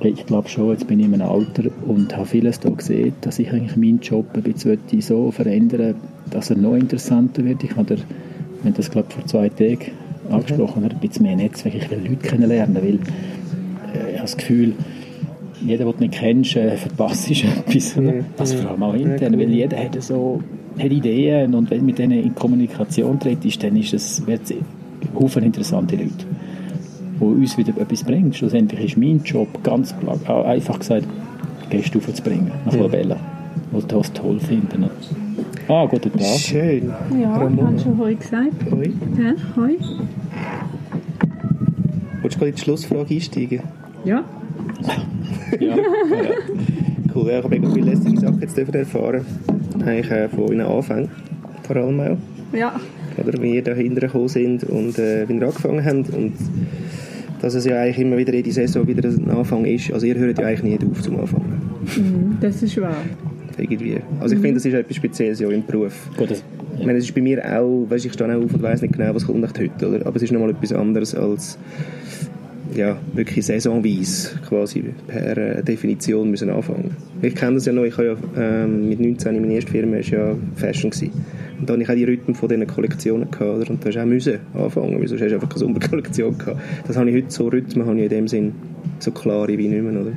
ich 0.00 0.26
glaube 0.26 0.48
schon, 0.48 0.70
jetzt 0.70 0.86
bin 0.86 1.00
ich 1.00 1.06
in 1.06 1.14
einem 1.14 1.28
Alter 1.28 1.64
und 1.86 2.16
habe 2.16 2.26
vieles 2.26 2.60
da 2.60 2.70
gesehen, 2.70 3.14
dass 3.20 3.38
ich 3.38 3.50
eigentlich 3.50 3.76
meinen 3.76 4.00
Job 4.00 4.26
ein 4.34 4.42
bisschen 4.42 4.78
so 5.00 5.30
verändern 5.30 5.94
dass 6.30 6.50
er 6.50 6.56
noch 6.56 6.74
interessanter 6.74 7.44
wird. 7.44 7.62
Ich 7.62 7.76
habe 7.76 7.96
das, 8.64 8.90
glaube 8.90 9.10
vor 9.10 9.24
zwei 9.26 9.48
Tagen 9.48 9.92
angesprochen, 10.30 10.84
ein 10.84 11.00
bisschen 11.00 11.24
mehr 11.24 11.36
Netzwerk, 11.36 11.74
ich 11.74 11.90
will 11.90 11.98
Leute 11.98 12.28
kennenlernen, 12.28 12.76
weil 12.76 12.98
ich 13.94 14.18
habe 14.18 14.22
das 14.22 14.36
Gefühl, 14.36 14.74
jeder, 15.64 15.84
den 15.84 15.92
du 15.92 16.00
nicht 16.00 16.14
kennst, 16.14 16.56
äh, 16.56 16.76
verpasst 16.76 17.30
etwas. 17.30 17.96
Mhm. 17.96 18.24
Also 18.38 18.56
vor 18.58 18.70
allem 18.70 18.82
auch 18.82 18.94
intern, 18.94 19.38
weil 19.38 19.50
jeder 19.50 19.78
hat 19.78 20.00
so 20.02 20.42
hat 20.78 20.90
Ideen 20.90 21.54
und 21.54 21.70
wenn 21.70 21.80
du 21.80 21.84
mit 21.84 21.98
denen 21.98 22.22
in 22.22 22.34
Kommunikation 22.34 23.18
trittst, 23.18 23.62
dann 23.62 23.76
ist 23.76 23.94
es, 23.94 24.26
wird 24.26 24.42
es 24.50 25.36
interessante 25.36 25.96
Leute, 25.96 26.26
die 27.20 27.24
uns 27.24 27.56
wieder 27.56 27.80
etwas 27.80 28.02
bringen. 28.02 28.32
Schlussendlich 28.32 28.84
ist 28.84 28.96
mein 28.96 29.22
Job 29.24 29.62
ganz 29.62 29.94
klar, 29.98 30.44
einfach 30.46 30.78
gesagt, 30.78 31.06
Gäste 31.70 31.98
aufzubringen 31.98 32.50
nach 32.64 32.72
mhm. 32.72 32.80
Labella, 32.80 33.16
die 33.72 33.86
das 33.86 34.12
toll 34.12 34.40
finden. 34.40 34.90
Ah, 35.68 35.86
guten 35.86 36.12
Tag. 36.12 36.38
Schön. 36.38 36.92
Ja, 37.20 37.48
ich 37.48 37.62
habe 37.62 37.78
schon 37.78 37.98
Hoi 37.98 38.14
gesagt. 38.14 38.52
Hoi. 38.70 38.92
Ja, 39.16 39.32
Hoi. 39.56 39.78
Wolltest 42.20 42.34
du 42.34 42.38
gerade 42.38 42.48
in 42.48 42.54
die 42.54 42.60
Schlussfrage 42.60 43.14
einsteigen? 43.14 43.60
Ja. 44.04 44.24
ja. 45.60 45.76
Cool, 47.14 47.30
ja, 47.30 47.38
ich 47.38 47.44
habe 47.44 47.48
mega 47.48 47.72
viele 47.72 47.90
lässige 47.90 48.20
Sachen 48.20 48.40
jetzt 48.40 48.58
erfahren. 48.58 49.24
Eigentlich 49.84 50.10
äh, 50.10 50.28
von 50.28 50.40
euren 50.40 50.60
Anfängen, 50.60 51.10
vor 51.62 51.76
allem 51.76 52.00
auch. 52.00 52.16
Ja. 52.52 52.80
Oder 53.16 53.40
wie 53.40 53.54
ihr 53.54 53.62
dahinter 53.62 54.02
gekommen 54.02 54.28
sind 54.28 54.64
und 54.64 54.98
äh, 54.98 55.28
wie 55.28 55.34
ihr 55.34 55.42
angefangen 55.42 55.84
habt 55.84 56.10
und 56.10 56.32
dass 57.40 57.54
es 57.54 57.66
ja 57.66 57.80
eigentlich 57.80 57.98
immer 57.98 58.16
wieder 58.16 58.34
jede 58.34 58.50
Saison 58.50 58.86
wieder 58.86 59.08
ein 59.08 59.30
Anfang 59.30 59.64
ist. 59.64 59.92
Also 59.92 60.06
ihr 60.06 60.16
hört 60.16 60.38
ja 60.38 60.46
eigentlich 60.46 60.80
nie 60.80 60.90
auf 60.90 61.02
zum 61.02 61.20
Anfangen. 61.20 61.60
Mhm, 61.96 62.38
das 62.40 62.62
ist 62.62 62.80
wahr. 62.80 62.96
Irgendwie. 63.58 63.98
Also 64.18 64.34
ich 64.34 64.40
mhm. 64.40 64.44
finde, 64.44 64.54
das 64.54 64.66
ist 64.66 64.74
etwas 64.74 64.96
Spezielles 64.96 65.40
ja 65.40 65.48
im 65.48 65.64
Beruf. 65.64 66.08
Gut, 66.16 66.30
das, 66.30 66.38
ja. 66.38 66.80
Ich 66.80 66.86
meine, 66.86 66.98
es 66.98 67.04
ist 67.04 67.14
bei 67.14 67.20
mir 67.20 67.44
auch, 67.44 67.86
weißt, 67.88 68.06
ich 68.06 68.12
stehe 68.12 68.28
auch 68.36 68.42
auf 68.42 68.52
und 68.52 68.62
weiß 68.62 68.82
nicht 68.82 68.94
genau, 68.94 69.14
was 69.14 69.26
kommt 69.26 69.40
nach 69.40 69.52
heute, 69.56 69.88
oder? 69.88 70.06
aber 70.06 70.16
es 70.16 70.22
ist 70.22 70.32
nochmal 70.32 70.50
etwas 70.50 70.72
anderes 70.72 71.14
als 71.14 71.58
ja, 72.74 72.98
wirklich 73.12 73.46
saisonweise 73.46 74.38
quasi 74.48 74.84
per 75.06 75.36
äh, 75.36 75.62
Definition 75.62 76.30
müssen 76.30 76.50
anfangen. 76.50 76.96
Ich 77.22 77.34
kenne 77.34 77.54
das 77.54 77.66
ja 77.66 77.72
noch, 77.72 77.84
ich 77.84 77.96
habe 77.96 78.16
ja 78.36 78.64
ähm, 78.64 78.88
mit 78.88 79.00
19 79.00 79.36
in 79.36 79.42
meiner 79.42 79.54
ersten 79.54 79.70
Firma 79.70 79.96
ist 79.96 80.10
ja 80.10 80.34
Fashion 80.56 80.90
gewesen. 80.90 81.12
Und 81.60 81.70
dann 81.70 81.80
hatte 81.80 81.82
ich 81.82 81.90
auch 81.90 81.94
die 81.94 82.04
Rhythmen 82.04 82.34
von 82.34 82.48
diesen 82.48 82.66
Kollektionen 82.66 83.30
gehabt, 83.30 83.42
oder? 83.42 83.70
und 83.70 83.84
da 83.84 83.88
hast 83.88 84.26
du 84.26 84.40
auch 84.54 84.64
anfangen, 84.64 85.00
weil 85.00 85.08
sonst 85.08 85.22
hast 85.22 85.30
du 85.30 85.34
einfach 85.36 85.48
keine 85.48 85.60
Sommerkollektion 85.60 86.36
gehabt. 86.36 86.60
Das 86.86 86.96
habe 86.96 87.10
ich 87.10 87.16
heute 87.16 87.30
so, 87.30 87.48
Rhythmen 87.48 87.86
habe 87.86 87.96
ich 87.96 88.04
in 88.04 88.10
dem 88.10 88.28
Sinn 88.28 88.52
so 88.98 89.12
klare 89.12 89.56
wie 89.56 89.68
nicht 89.68 89.82
mehr, 89.82 90.00
oder? 90.00 90.12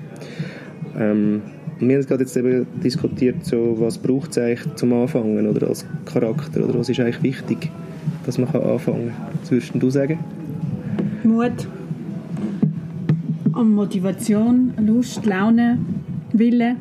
Ähm, 0.99 1.41
wir 1.79 1.95
haben 1.95 2.05
gerade 2.07 2.23
jetzt 2.23 2.35
eben 2.35 2.65
diskutiert, 2.83 3.45
so, 3.45 3.75
was 3.77 3.99
braucht 3.99 4.31
es 4.31 4.39
eigentlich 4.39 4.75
zum 4.75 4.93
Anfangen 4.93 5.47
oder 5.47 5.67
als 5.67 5.85
Charakter 6.05 6.63
oder 6.63 6.79
was 6.79 6.89
ist 6.89 6.99
eigentlich 6.99 7.21
wichtig, 7.21 7.69
dass 8.25 8.39
man 8.39 8.49
anfangen 8.49 9.09
kann. 9.09 9.39
Was 9.41 9.51
würdest 9.51 9.71
du 9.75 9.89
sagen? 9.91 10.17
Mut. 11.23 11.67
Und 13.57 13.73
Motivation, 13.73 14.73
Lust, 14.85 15.25
Laune, 15.25 15.79
Wille. 16.31 16.75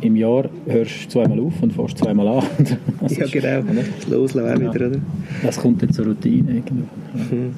Im 0.00 0.16
Jahr 0.16 0.50
hörst 0.66 1.04
du 1.04 1.08
zweimal 1.08 1.38
auf 1.38 1.62
und 1.62 1.72
fährst 1.72 1.98
zweimal 1.98 2.26
an. 2.26 2.44
ja, 3.08 3.26
genau. 3.26 3.62
Das 4.00 4.08
Loslassen 4.08 4.58
genau. 4.58 4.74
wieder, 4.74 4.86
oder? 4.88 4.98
Das 5.44 5.56
kommt 5.58 5.84
dann 5.84 5.92
zur 5.92 6.06
Routine. 6.06 6.64
Genau. 6.66 6.86
Mhm. 7.14 7.54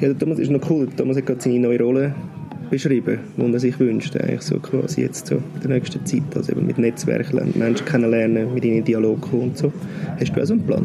Ja, 0.00 0.08
der 0.10 0.16
Thomas 0.16 0.38
ist 0.38 0.52
noch 0.52 0.70
cool. 0.70 0.86
Der 0.86 0.94
Thomas 0.94 1.16
hat 1.16 1.26
gerade 1.26 1.40
seine 1.40 1.58
neue 1.58 1.80
Rolle 1.80 2.14
beschrieben, 2.70 3.18
die 3.36 3.52
er 3.52 3.58
sich 3.58 3.80
wünscht, 3.80 4.16
eigentlich 4.16 4.42
so 4.42 4.60
quasi 4.60 5.00
jetzt 5.00 5.26
so 5.26 5.34
in 5.34 5.60
der 5.60 5.70
nächsten 5.70 6.06
Zeit, 6.06 6.22
also 6.36 6.52
eben 6.52 6.66
mit 6.66 6.78
Netzwerken, 6.78 7.52
Menschen 7.58 7.84
kennenlernen, 7.84 8.54
mit 8.54 8.64
ihnen 8.64 8.76
in 8.76 8.84
Dialog 8.84 9.22
kommen 9.22 9.42
und 9.42 9.58
so. 9.58 9.72
Hast 10.20 10.36
du 10.36 10.40
auch 10.40 10.46
so 10.46 10.52
einen 10.52 10.62
Plan? 10.62 10.84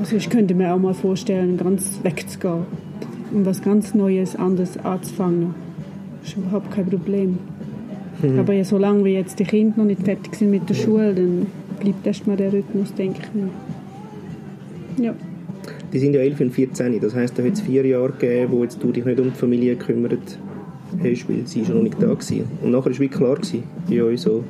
Also 0.00 0.16
ich 0.16 0.28
könnte 0.28 0.52
mir 0.52 0.74
auch 0.74 0.80
mal 0.80 0.94
vorstellen, 0.94 1.56
ganz 1.56 2.00
wegzugehen 2.02 2.54
um 2.54 2.91
was 3.32 3.62
ganz 3.62 3.94
Neues, 3.94 4.36
anderes 4.36 4.76
anzufangen. 4.78 5.54
Das 6.20 6.30
ist 6.30 6.36
überhaupt 6.36 6.70
kein 6.70 6.86
Problem. 6.86 7.38
Mhm. 8.22 8.38
Aber 8.38 8.52
ja, 8.52 8.64
solange 8.64 9.04
wir 9.04 9.12
jetzt 9.12 9.38
die 9.38 9.44
Kinder 9.44 9.78
noch 9.78 9.84
nicht 9.84 10.02
fertig 10.02 10.34
sind 10.34 10.50
mit 10.50 10.68
der 10.68 10.74
Schule, 10.74 11.14
dann 11.14 11.46
bleibt 11.80 12.06
erstmal 12.06 12.36
der 12.36 12.52
Rhythmus, 12.52 12.94
denke 12.94 13.20
ich 13.22 13.34
mir. 13.34 13.48
Ja. 15.04 15.14
Die 15.92 15.98
sind 15.98 16.14
ja 16.14 16.20
11 16.20 16.40
und 16.40 16.50
14, 16.50 17.00
das 17.00 17.14
heisst, 17.14 17.38
da 17.38 17.42
hat 17.42 17.52
es 17.52 17.60
vier 17.60 17.84
Jahre 17.84 18.12
gegeben, 18.12 18.52
wo 18.52 18.62
jetzt 18.62 18.82
du 18.82 18.92
dich 18.92 19.04
nicht 19.04 19.20
um 19.20 19.30
die 19.30 19.38
Familie 19.38 19.76
gekümmert 19.76 20.12
hast, 20.12 21.28
weil 21.28 21.46
sie 21.46 21.64
schon 21.64 21.76
noch 21.76 21.82
nicht 21.82 22.00
da 22.00 22.08
war. 22.08 22.16
Und 22.62 22.70
nachher 22.70 22.84
war 22.84 22.92
es 22.92 23.00
wie 23.00 23.08
klar 23.08 23.36
gewesen, 23.36 23.64
bei 23.88 24.02
euch 24.02 24.20
so, 24.20 24.42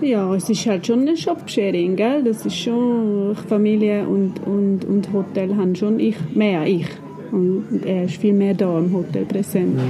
Ja, 0.00 0.34
es 0.34 0.48
ist 0.48 0.66
halt 0.66 0.86
schon 0.86 1.06
ein 1.06 1.16
Shop-Sharing, 1.16 1.96
gell? 1.96 2.24
Das 2.24 2.44
ist 2.44 2.56
schon 2.56 3.36
Familie 3.48 4.06
und, 4.06 4.44
und, 4.44 4.84
und 4.84 5.12
Hotel 5.12 5.54
haben 5.56 5.76
schon 5.76 6.00
ich, 6.00 6.16
mehr 6.34 6.66
ich. 6.66 6.86
Und 7.32 7.80
er 7.84 8.04
ist 8.04 8.16
viel 8.16 8.34
mehr 8.34 8.54
da 8.54 8.78
im 8.78 8.92
Hotel 8.92 9.24
präsent. 9.24 9.80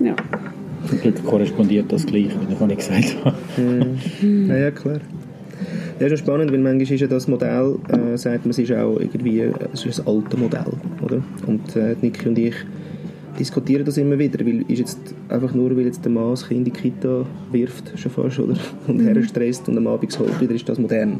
Ja. 0.00 0.14
Dort 1.04 1.24
korrespondiert 1.24 1.90
das 1.92 2.04
gleich, 2.04 2.30
wie 2.48 2.72
ich 2.72 2.76
gesagt 2.76 3.16
habe. 3.24 3.36
Ja, 4.48 4.56
ja 4.56 4.70
klar. 4.70 5.00
Das 5.98 6.10
ist 6.10 6.18
schon 6.18 6.26
spannend, 6.26 6.50
weil 6.50 6.58
manchmal 6.58 6.82
ist 6.82 7.00
ja 7.00 7.06
das 7.06 7.28
Modell, 7.28 7.76
äh, 7.88 8.16
sagt 8.16 8.44
man, 8.44 8.50
es 8.50 8.58
ist 8.58 8.72
auch 8.72 8.98
irgendwie 8.98 9.44
es 9.72 9.84
ist 9.84 10.00
ein 10.00 10.06
altes 10.06 10.38
Modell, 10.38 10.72
oder? 11.02 11.22
Und 11.46 11.76
äh, 11.76 11.94
Niki 12.00 12.28
und 12.28 12.38
ich 12.38 12.54
diskutieren 13.40 13.84
das 13.84 13.96
immer 13.96 14.18
wieder, 14.18 14.44
weil 14.44 14.62
ist 14.70 14.78
jetzt 14.78 15.14
einfach 15.28 15.54
nur, 15.54 15.74
weil 15.76 15.86
jetzt 15.86 16.04
der 16.04 16.12
Mann 16.12 16.30
das 16.30 16.46
Kind 16.46 16.58
in 16.58 16.64
die 16.64 16.70
Kita 16.70 17.24
wirft, 17.50 17.98
schon 17.98 18.12
fast, 18.12 18.38
oder? 18.38 18.54
Und 18.86 18.98
mhm. 18.98 19.14
herstresst 19.14 19.68
und 19.68 19.78
am 19.78 19.86
Abend 19.86 20.16
holt 20.18 20.40
wieder, 20.40 20.54
ist 20.54 20.68
das 20.68 20.78
modern. 20.78 21.18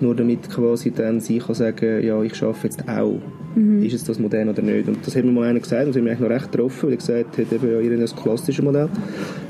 Nur 0.00 0.16
damit 0.16 0.50
quasi 0.50 0.90
dann 0.90 1.20
sie 1.20 1.38
kann 1.38 1.54
sagen, 1.54 2.02
ja, 2.02 2.20
ich 2.22 2.42
arbeite 2.42 2.64
jetzt 2.64 2.88
auch. 2.88 3.20
Mhm. 3.54 3.84
Ist 3.84 3.94
es 3.94 4.04
das 4.04 4.18
modern 4.18 4.48
oder 4.48 4.62
nicht? 4.62 4.88
Und 4.88 5.06
das 5.06 5.14
hat 5.14 5.24
mir 5.24 5.30
mal 5.30 5.48
einer 5.48 5.60
gesagt, 5.60 5.82
und 5.82 5.88
das 5.90 5.96
hat 5.96 6.02
mich 6.02 6.12
eigentlich 6.12 6.28
noch 6.28 6.34
recht 6.34 6.50
getroffen, 6.50 6.82
weil 6.84 6.92
er 6.92 6.96
gesagt 6.96 7.38
hat, 7.38 7.52
eben, 7.52 7.70
ja, 7.70 7.80
ihr 7.80 7.98
das 7.98 8.16
klassische 8.16 8.62
Modell. 8.62 8.88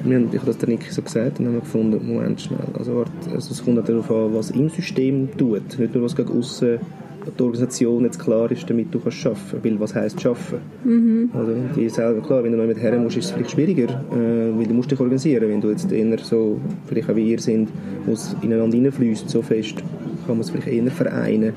Wir 0.04 0.16
haben, 0.16 0.28
ich 0.30 0.38
habe 0.38 0.46
das 0.46 0.58
der 0.58 0.68
Niki 0.68 0.90
so 0.90 1.02
gesagt, 1.02 1.38
und 1.38 1.44
dann 1.44 1.46
haben 1.46 1.54
wir 1.54 1.60
gefunden, 1.60 2.06
Moment 2.06 2.40
schnell, 2.40 2.58
also, 2.76 3.04
also 3.32 3.50
es 3.52 3.64
kommt 3.64 3.88
darauf 3.88 4.10
an, 4.10 4.34
was 4.34 4.50
im 4.50 4.68
System 4.68 5.28
tut, 5.38 5.78
nicht 5.78 5.94
nur 5.94 6.04
was 6.04 6.16
gegen 6.16 6.36
aussen 6.36 6.80
die 7.26 7.42
Organisation 7.42 8.04
jetzt 8.04 8.18
klar 8.18 8.50
ist, 8.50 8.68
damit 8.68 8.92
du 8.92 8.98
kannst 8.98 9.26
arbeiten 9.26 9.58
Weil 9.62 9.80
was 9.80 9.94
heisst 9.94 10.24
arbeiten? 10.26 10.60
Mhm. 10.84 11.30
Also 11.32 11.54
die 11.76 11.88
selber, 11.88 12.20
klar, 12.20 12.42
wenn 12.42 12.52
du 12.52 12.58
noch 12.58 12.66
mit 12.66 12.80
her 12.80 12.98
musst, 12.98 13.16
ist 13.16 13.26
es 13.26 13.30
vielleicht 13.30 13.52
schwieriger, 13.52 13.88
äh, 14.12 14.58
weil 14.58 14.66
du 14.66 14.74
musst 14.74 14.90
dich 14.90 14.98
organisieren. 14.98 15.48
Wenn 15.48 15.60
du 15.60 15.70
jetzt 15.70 15.90
eher 15.90 16.18
so, 16.18 16.60
vielleicht 16.86 17.10
auch 17.10 17.16
wie 17.16 17.30
ihr 17.30 17.38
sind, 17.38 17.70
wo 18.06 18.12
es 18.12 18.34
ineinander 18.42 18.76
reinfließt, 18.76 19.28
so 19.28 19.42
fest, 19.42 19.76
kann 20.26 20.36
man 20.36 20.40
es 20.40 20.50
vielleicht 20.50 20.68
eher 20.68 20.90
vereinen. 20.90 21.52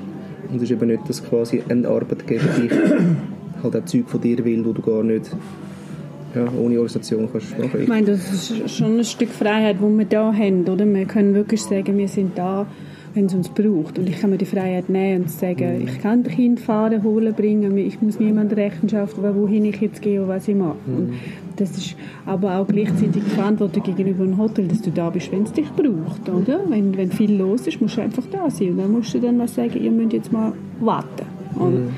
Und 0.50 0.58
es 0.58 0.64
ist 0.64 0.72
eben 0.72 0.88
nicht, 0.88 1.10
dass 1.10 1.24
quasi 1.24 1.64
ein 1.68 1.86
Arbeitgeber 1.86 2.46
dich 2.62 2.72
halt 3.64 3.76
auch 3.76 3.86
Zeug 3.86 4.08
von 4.08 4.22
dir 4.22 4.44
will, 4.46 4.64
wo 4.66 4.74
du 4.74 4.82
gar 4.82 5.04
nicht 5.04 5.32
ja, 6.36 6.46
ohne 6.60 6.76
Organisation 6.76 7.30
kannst 7.32 7.58
machen. 7.58 7.82
Ich 7.82 7.88
meine, 7.88 8.08
das 8.08 8.52
ist 8.52 8.78
schon 8.78 8.98
ein 8.98 9.04
Stück 9.06 9.30
Freiheit, 9.30 9.78
die 9.80 9.98
wir 9.98 10.06
da 10.06 10.34
haben, 10.34 10.68
oder? 10.68 10.86
Wir 10.86 11.06
können 11.06 11.34
wirklich 11.34 11.64
sagen, 11.64 11.98
wir 11.98 12.08
sind 12.08 12.38
da 12.38 12.68
wenn 13.16 13.26
es 13.28 13.34
uns 13.34 13.50
braucht. 13.50 13.98
Und 13.98 14.10
ich 14.10 14.20
kann 14.20 14.30
mir 14.30 14.38
die 14.38 14.46
Freiheit 14.46 14.90
nehmen 14.90 15.24
und 15.24 15.32
sagen, 15.32 15.80
mhm. 15.80 15.88
ich 15.88 16.00
kann 16.02 16.24
das 16.24 16.34
Kind 16.34 16.60
fahren, 16.60 17.04
holen, 17.04 17.34
bringen, 17.34 17.78
ich 17.78 18.02
muss 18.02 18.20
niemandem 18.20 18.58
Rechenschaft, 18.58 19.16
wohin 19.18 19.66
ich 19.66 19.80
jetzt 19.82 20.02
gehe 20.02 20.22
und 20.22 20.28
was 20.28 20.48
ich 20.48 20.56
mache. 20.56 20.76
Mhm. 20.86 20.96
Und 20.98 21.14
das 21.56 21.72
ist 21.72 21.96
aber 22.26 22.58
auch 22.58 22.68
gleichzeitig 22.68 23.24
die 23.24 23.30
Verantwortung 23.32 23.84
gegenüber 23.84 24.24
einem 24.24 24.38
Hotel, 24.38 24.68
dass 24.68 24.82
du 24.82 24.92
da 24.92 25.10
bist, 25.10 25.32
wenn 25.32 25.44
es 25.44 25.54
dich 25.54 25.70
braucht, 25.70 26.30
oder? 26.30 26.60
Wenn, 26.68 26.96
wenn 26.98 27.12
viel 27.12 27.34
los 27.34 27.66
ist, 27.66 27.80
musst 27.80 27.98
du 27.98 28.02
einfach 28.02 28.26
da 28.32 28.50
sein. 28.50 28.72
Und 28.72 28.78
dann 28.80 28.92
musst 28.92 29.14
du 29.14 29.20
dann 29.20 29.38
mal 29.38 29.48
sagen, 29.48 29.82
ihr 29.82 29.92
müsst 29.92 30.14
jetzt 30.14 30.32
mal 30.32 30.52
warten. 30.82 31.26
Mhm. 31.58 31.90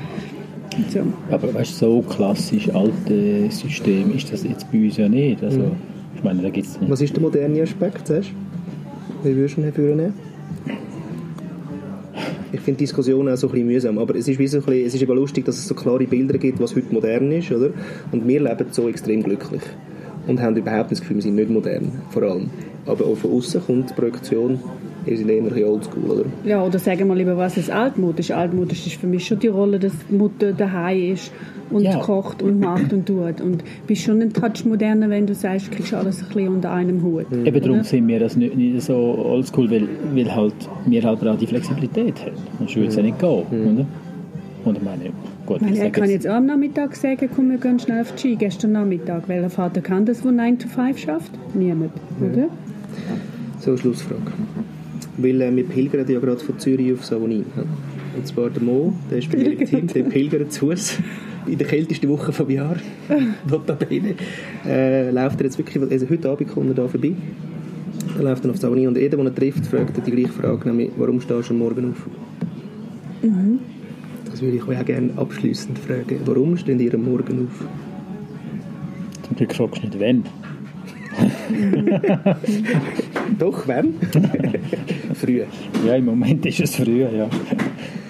So. 0.90 1.00
Aber 1.30 1.52
weißt 1.52 1.82
du, 1.82 1.86
so 1.86 2.02
klassisch 2.02 2.72
alte 2.72 3.50
System 3.50 4.14
ist 4.14 4.32
das 4.32 4.44
jetzt 4.44 4.70
bei 4.70 4.84
uns 4.84 4.96
ja 4.96 5.08
nicht. 5.08 5.42
Also, 5.42 5.58
mhm. 5.58 5.72
ich 6.14 6.22
meine, 6.22 6.42
da 6.42 6.50
gibt's 6.50 6.80
nicht. 6.80 6.88
Was 6.88 7.00
ist 7.00 7.16
der 7.16 7.22
moderne 7.22 7.62
Aspekt, 7.62 8.06
sagst 8.06 8.30
du? 8.30 9.28
Wie 9.28 9.34
würdest 9.34 9.56
du 9.56 9.62
ihn 9.62 9.64
hervornehmen? 9.64 10.27
Ich 12.52 12.60
finde 12.60 12.78
Diskussionen 12.78 13.32
auch 13.32 13.36
so 13.36 13.48
ein 13.48 13.52
bisschen 13.52 13.66
mühsam, 13.66 13.98
aber 13.98 14.14
es 14.14 14.28
ist, 14.28 14.38
wie 14.38 14.46
so 14.46 14.60
bisschen, 14.60 14.86
es 14.86 14.94
ist 14.94 15.02
eben 15.02 15.14
lustig, 15.14 15.44
dass 15.44 15.58
es 15.58 15.68
so 15.68 15.74
klare 15.74 16.04
Bilder 16.04 16.38
gibt, 16.38 16.60
was 16.60 16.74
heute 16.74 16.92
modern 16.92 17.30
ist, 17.32 17.50
oder? 17.52 17.70
Und 18.12 18.26
wir 18.26 18.40
leben 18.40 18.66
so 18.70 18.88
extrem 18.88 19.22
glücklich 19.22 19.62
und 20.26 20.40
haben 20.40 20.56
überhaupt 20.56 20.90
das 20.90 21.00
Gefühl, 21.00 21.16
wir 21.16 21.22
sind 21.22 21.34
nicht 21.34 21.50
modern, 21.50 21.90
vor 22.10 22.22
allem. 22.22 22.50
Aber 22.86 23.04
auch 23.04 23.16
von 23.16 23.32
außen 23.32 23.62
kommt 23.64 23.90
die 23.90 23.94
Projektion, 23.94 24.60
wir 25.10 25.16
sind 25.16 25.28
eher 25.28 25.38
ein 25.38 25.48
bisschen 25.48 25.64
oldschool, 25.64 26.10
oder? 26.10 26.24
Ja, 26.44 26.64
oder 26.64 26.78
sagen 26.78 27.08
wir 27.08 27.14
lieber, 27.14 27.36
was 27.36 27.56
ist 27.56 27.70
altmodisch? 27.70 28.30
Altmodisch 28.30 28.86
ist 28.86 28.96
für 28.96 29.06
mich 29.06 29.26
schon 29.26 29.38
die 29.38 29.48
Rolle, 29.48 29.78
dass 29.78 29.92
die 30.10 30.14
Mutter 30.14 30.52
daheim 30.52 31.12
ist 31.12 31.32
und 31.70 31.82
ja. 31.82 31.98
kocht 31.98 32.42
und 32.42 32.60
macht 32.60 32.92
und 32.92 33.06
tut. 33.06 33.40
Und 33.40 33.62
bist 33.86 34.02
schon 34.02 34.20
ein 34.22 34.32
Touch 34.32 34.64
moderner, 34.64 35.10
wenn 35.10 35.26
du 35.26 35.34
sagst, 35.34 35.68
du 35.68 35.70
kriegst 35.70 35.94
alles 35.94 36.20
ein 36.20 36.26
bisschen 36.26 36.48
unter 36.48 36.72
einem 36.72 37.02
Hut. 37.02 37.30
Mhm. 37.30 37.46
Eben 37.46 37.60
darum 37.60 37.82
sind 37.82 38.08
wir 38.08 38.18
das 38.18 38.36
nicht, 38.36 38.56
nicht 38.56 38.82
so 38.82 38.94
oldschool, 38.96 39.70
weil, 39.70 39.88
weil 40.14 40.34
halt, 40.34 40.54
wir 40.86 41.02
halt 41.02 41.26
auch 41.26 41.38
die 41.38 41.46
Flexibilität 41.46 42.14
haben. 42.24 42.36
Sonst 42.58 42.76
würde 42.76 42.88
es 42.88 42.96
ja 42.96 43.02
nicht 43.02 43.18
gehen, 43.18 43.42
mhm. 43.50 43.74
oder? 43.74 43.86
Und 44.64 44.76
ich 44.76 44.82
meine, 44.82 45.10
gut, 45.46 45.62
ich 45.62 45.78
er 45.78 45.90
kann 45.90 46.10
jetzt 46.10 46.28
auch 46.28 46.34
am 46.34 46.46
Nachmittag 46.46 46.94
sagen, 46.96 47.28
komm, 47.34 47.50
wir 47.50 47.58
gehen 47.58 47.78
schnell 47.78 48.02
auf 48.02 48.12
die 48.12 48.18
Ski, 48.18 48.36
gestern 48.36 48.72
Nachmittag. 48.72 49.28
Welcher 49.28 49.50
Vater 49.50 49.80
kann 49.80 50.04
das, 50.04 50.22
der 50.22 50.32
9 50.32 50.58
to 50.58 50.68
5 50.68 50.98
schafft? 50.98 51.32
Niemand, 51.54 51.92
mhm. 52.20 52.32
oder? 52.32 52.48
So, 53.60 53.76
Schlussfrage. 53.76 54.32
Weil 55.18 55.42
äh, 55.42 55.54
wir 55.54 55.64
pilgern 55.64 56.08
ja 56.08 56.18
gerade 56.18 56.38
von 56.38 56.58
Zürich 56.58 56.94
auf 56.94 57.04
Savonin. 57.04 57.44
Und 58.16 58.26
zwar 58.26 58.50
der 58.50 58.62
Mo, 58.62 58.94
der 59.10 59.18
ist 59.18 59.30
bei 59.30 59.38
mir 59.38 59.52
im 59.52 59.66
Team, 59.66 59.86
der 59.86 60.02
pilgert 60.04 60.52
zu 60.52 60.70
Fuß 60.70 60.98
in 61.48 61.58
der 61.58 61.66
kältesten 61.66 62.08
Woche 62.08 62.32
vom 62.32 62.50
Jahr, 62.50 62.76
notabene, 63.50 64.14
äh, 64.66 65.10
läuft 65.10 65.40
er 65.40 65.44
jetzt 65.44 65.58
wirklich, 65.58 65.82
also 65.90 66.08
heute 66.08 66.30
Abend 66.30 66.48
kommt 66.48 66.70
er 66.70 66.74
da 66.74 66.88
vorbei, 66.88 67.14
er 68.16 68.22
läuft 68.22 68.44
dann 68.44 68.50
auf 68.50 68.58
Savonie 68.58 68.86
und 68.86 68.96
jeder, 68.96 69.16
den 69.16 69.26
er 69.26 69.34
trifft, 69.34 69.66
fragt 69.66 69.96
er 69.96 70.04
die 70.04 70.10
gleiche 70.10 70.32
Frage, 70.32 70.68
nämlich, 70.68 70.90
warum 70.96 71.20
stehst 71.20 71.48
du 71.48 71.54
am 71.54 71.58
Morgen 71.58 71.92
auf? 71.92 72.06
Mhm. 73.22 73.58
Das 74.30 74.42
würde 74.42 74.56
ich 74.56 74.62
auch 74.62 74.84
gerne 74.84 75.10
abschließend 75.16 75.78
fragen. 75.78 76.20
Warum 76.24 76.56
steht 76.56 76.80
ihr 76.80 76.94
am 76.94 77.04
Morgen 77.04 77.46
auf? 77.46 77.66
Du 79.36 79.54
fragst 79.54 79.82
nicht, 79.82 79.98
wenn. 79.98 80.24
Doch, 83.38 83.66
wenn? 83.66 83.94
früh. 85.18 85.42
Ja, 85.86 85.94
im 85.96 86.04
Moment 86.06 86.46
ist 86.46 86.60
es 86.60 86.74
früh, 86.74 87.02
ja. 87.02 87.28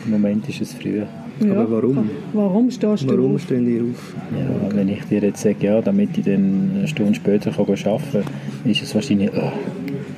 Im 0.05 0.11
Moment 0.11 0.49
ist 0.49 0.61
es 0.61 0.75
früh. 0.75 1.03
Ja. 1.45 1.53
Aber 1.53 1.71
warum? 1.71 2.11
Warum 2.33 2.71
stehst 2.71 3.05
du 3.05 3.09
Warum 3.09 3.39
stehen 3.39 3.67
die 3.67 3.81
auf? 3.81 4.15
Ja, 4.37 4.77
wenn 4.77 4.89
ich 4.89 5.05
dir 5.05 5.21
jetzt 5.21 5.43
sage, 5.43 5.57
ja, 5.61 5.81
damit 5.81 6.17
ich 6.19 6.25
dann 6.25 6.73
eine 6.77 6.89
Stunde 6.89 7.15
später 7.15 7.53
kann 7.53 7.67
arbeiten 7.69 8.03
kann, 8.13 8.71
ist 8.71 8.83
es 8.83 8.95
wahrscheinlich... 8.95 9.33
Äh, 9.33 9.51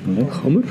ne? 0.07 0.27
Kann 0.43 0.55
man? 0.55 0.65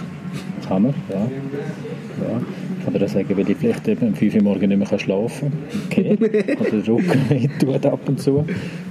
Kann 0.68 0.84
man, 0.84 0.94
ja. 1.10 1.16
ja. 1.20 2.42
Ich 2.80 2.86
kann 2.86 2.94
dir 2.94 3.08
sagen, 3.08 3.38
weil 3.38 3.50
ich 3.50 3.58
vielleicht 3.58 3.88
eben 3.88 4.08
um 4.08 4.16
5 4.16 4.36
Uhr 4.36 4.44
morgens 4.44 4.68
nicht 4.68 4.90
mehr 4.92 5.00
schlafen 5.00 5.52
kann. 5.90 6.04
Okay. 6.06 6.18
Oder 6.60 6.82
der 6.82 6.88
Rücken 6.88 7.52
tut 7.60 7.86
ab 7.86 8.00
und 8.08 8.20
zu. 8.20 8.46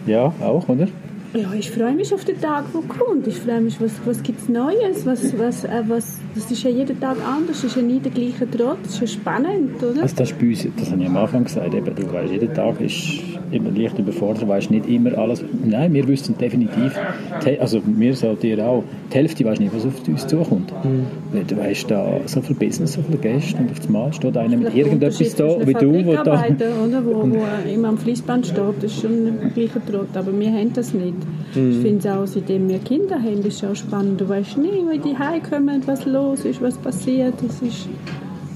Ja, 0.07 0.33
auch, 0.41 0.69
oder? 0.69 0.89
Ja, 1.35 1.53
ich 1.53 1.71
freue 1.71 1.95
mich 1.95 2.13
auf 2.15 2.25
den 2.25 2.41
Tag, 2.41 2.65
der 2.73 2.81
kommt. 2.83 3.27
Ich 3.27 3.37
freue 3.37 3.61
mich, 3.61 3.79
was, 3.81 3.93
was 4.07 4.23
gibt 4.23 4.41
es 4.41 4.49
Neues? 4.49 5.05
Was, 5.05 5.39
was, 5.39 5.65
äh, 5.65 5.83
was, 5.87 6.19
das 6.35 6.51
ist 6.51 6.63
ja 6.63 6.71
jeden 6.71 6.99
Tag 6.99 7.19
anders, 7.23 7.59
es 7.59 7.65
ist 7.65 7.77
ja 7.77 7.83
nie 7.83 8.01
der 8.01 8.13
gleiche 8.13 8.51
Trott. 8.51 8.79
Das 8.83 8.95
ist 8.95 9.01
ja 9.01 9.07
spannend, 9.07 9.77
oder? 9.83 10.03
Also 10.03 10.17
das, 10.17 10.31
ist 10.31 10.39
bei 10.39 10.47
uns, 10.47 10.67
das 10.79 10.91
habe 10.91 11.03
ich 11.03 11.07
am 11.07 11.17
Anfang 11.19 11.45
gesagt, 11.45 11.75
eben, 11.75 11.95
du 11.95 12.13
weißt, 12.13 12.33
jeden 12.33 12.55
Tag 12.55 12.81
ist 12.81 13.21
immer 13.51 13.71
leicht 13.71 13.99
überfordert, 13.99 14.43
du 14.43 14.49
weißt 14.49 14.71
nicht 14.71 14.89
immer 14.89 15.17
alles. 15.19 15.45
Nein, 15.65 15.93
wir 15.93 16.09
wissen 16.09 16.37
definitiv, 16.39 16.99
also 17.61 17.83
wir 17.85 18.15
sollten 18.15 18.41
dir 18.41 18.67
auch, 18.67 18.85
die 19.13 19.17
Hälfte 19.17 19.45
weißt 19.45 19.61
nicht, 19.61 19.75
was 19.75 19.85
auf 19.85 20.09
uns 20.09 20.27
zukommt. 20.27 20.73
Mhm. 20.85 21.47
Du 21.47 21.57
weißt 21.57 21.91
da 21.91 22.21
so 22.25 22.41
viel 22.41 22.57
Business, 22.57 22.95
so 22.95 23.03
viele 23.03 23.19
Gäste 23.19 23.59
und 23.59 23.71
auf 23.71 23.87
einmal 23.87 24.13
steht 24.13 24.37
einer 24.37 24.57
mit 24.57 24.75
irgendetwas 24.75 25.35
da, 25.35 25.67
wie 25.67 25.75
du, 25.75 26.07
wo 26.07 26.15
da... 26.15 26.45
Oder, 26.85 27.05
wo, 27.05 27.31
wo 27.31 27.71
immer 27.71 27.89
am 27.89 27.99
Fließband 27.99 28.47
steht, 28.47 28.59
das 28.81 28.93
ist 28.93 29.03
schon 29.03 29.25
der 29.25 29.51
gleiche 29.51 29.85
Trott, 29.85 30.09
aber 30.15 30.39
wir 30.39 30.51
haben 30.51 30.73
das 30.73 30.95
nicht. 30.95 31.18
Mhm. 31.55 31.71
Ich 31.71 31.79
finde 31.79 31.99
es 31.99 32.07
auch, 32.07 32.27
seitdem 32.27 32.69
wir 32.69 32.79
Kinder 32.79 33.17
haben, 33.17 33.43
ist 33.45 33.63
es 33.63 33.65
auch 33.65 33.75
spannend. 33.75 34.21
Du 34.21 34.29
weißt 34.29 34.59
nie, 34.59 34.85
wie 34.91 34.99
die 34.99 35.17
heimkommen, 35.17 35.83
was 35.87 36.05
los 36.07 36.45
ist, 36.45 36.61
was 36.61 36.77
passiert. 36.77 37.35
Es 37.47 37.63
ist 37.63 37.89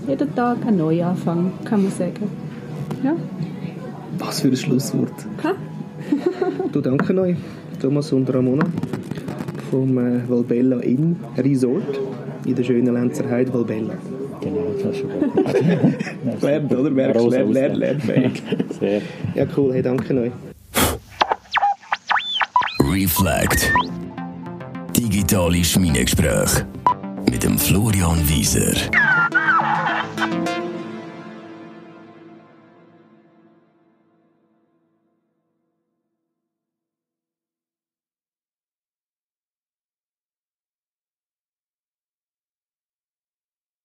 jeden 0.09 0.35
Tag 0.35 0.59
ein 0.67 0.77
Neuanfang, 0.77 1.53
kann 1.65 1.83
man 1.83 1.93
sagen. 1.93 2.31
Ja. 3.03 3.15
Was 4.19 4.41
für 4.41 4.49
ein 4.49 4.57
Schlusswort. 4.57 5.13
du, 6.73 6.81
danke 6.81 7.19
euch, 7.21 7.37
Thomas 7.81 8.13
und 8.13 8.33
Ramona 8.33 8.67
vom 9.71 9.97
äh, 9.99 10.29
Valbella 10.29 10.81
Inn 10.81 11.17
Resort 11.39 11.99
in 12.45 12.55
der 12.55 12.63
schönen 12.63 12.93
Lenzer 12.93 13.29
Heide 13.31 13.53
Valbella. 13.55 13.95
Genau, 14.43 14.67
das 14.75 14.93
ist 14.93 14.99
schon 14.99 15.11
gut. 15.11 16.43
lernt, 16.43 16.75
oder? 16.75 16.91
Merkst, 16.91 17.31
lernt, 17.31 17.53
lernt, 17.77 18.07
lernt, 18.07 18.43
Sehr. 18.79 19.01
Ja, 19.35 19.47
cool. 19.57 19.73
Hey, 19.73 19.83
danke 19.83 20.15
euch. 20.21 20.33
Reflect. 22.93 23.73
Digitale 24.95 25.65
Schmiedegespräche 25.65 26.67
mit 27.31 27.43
dem 27.43 27.59
Florian 27.59 28.29
Wieser. 28.29 28.75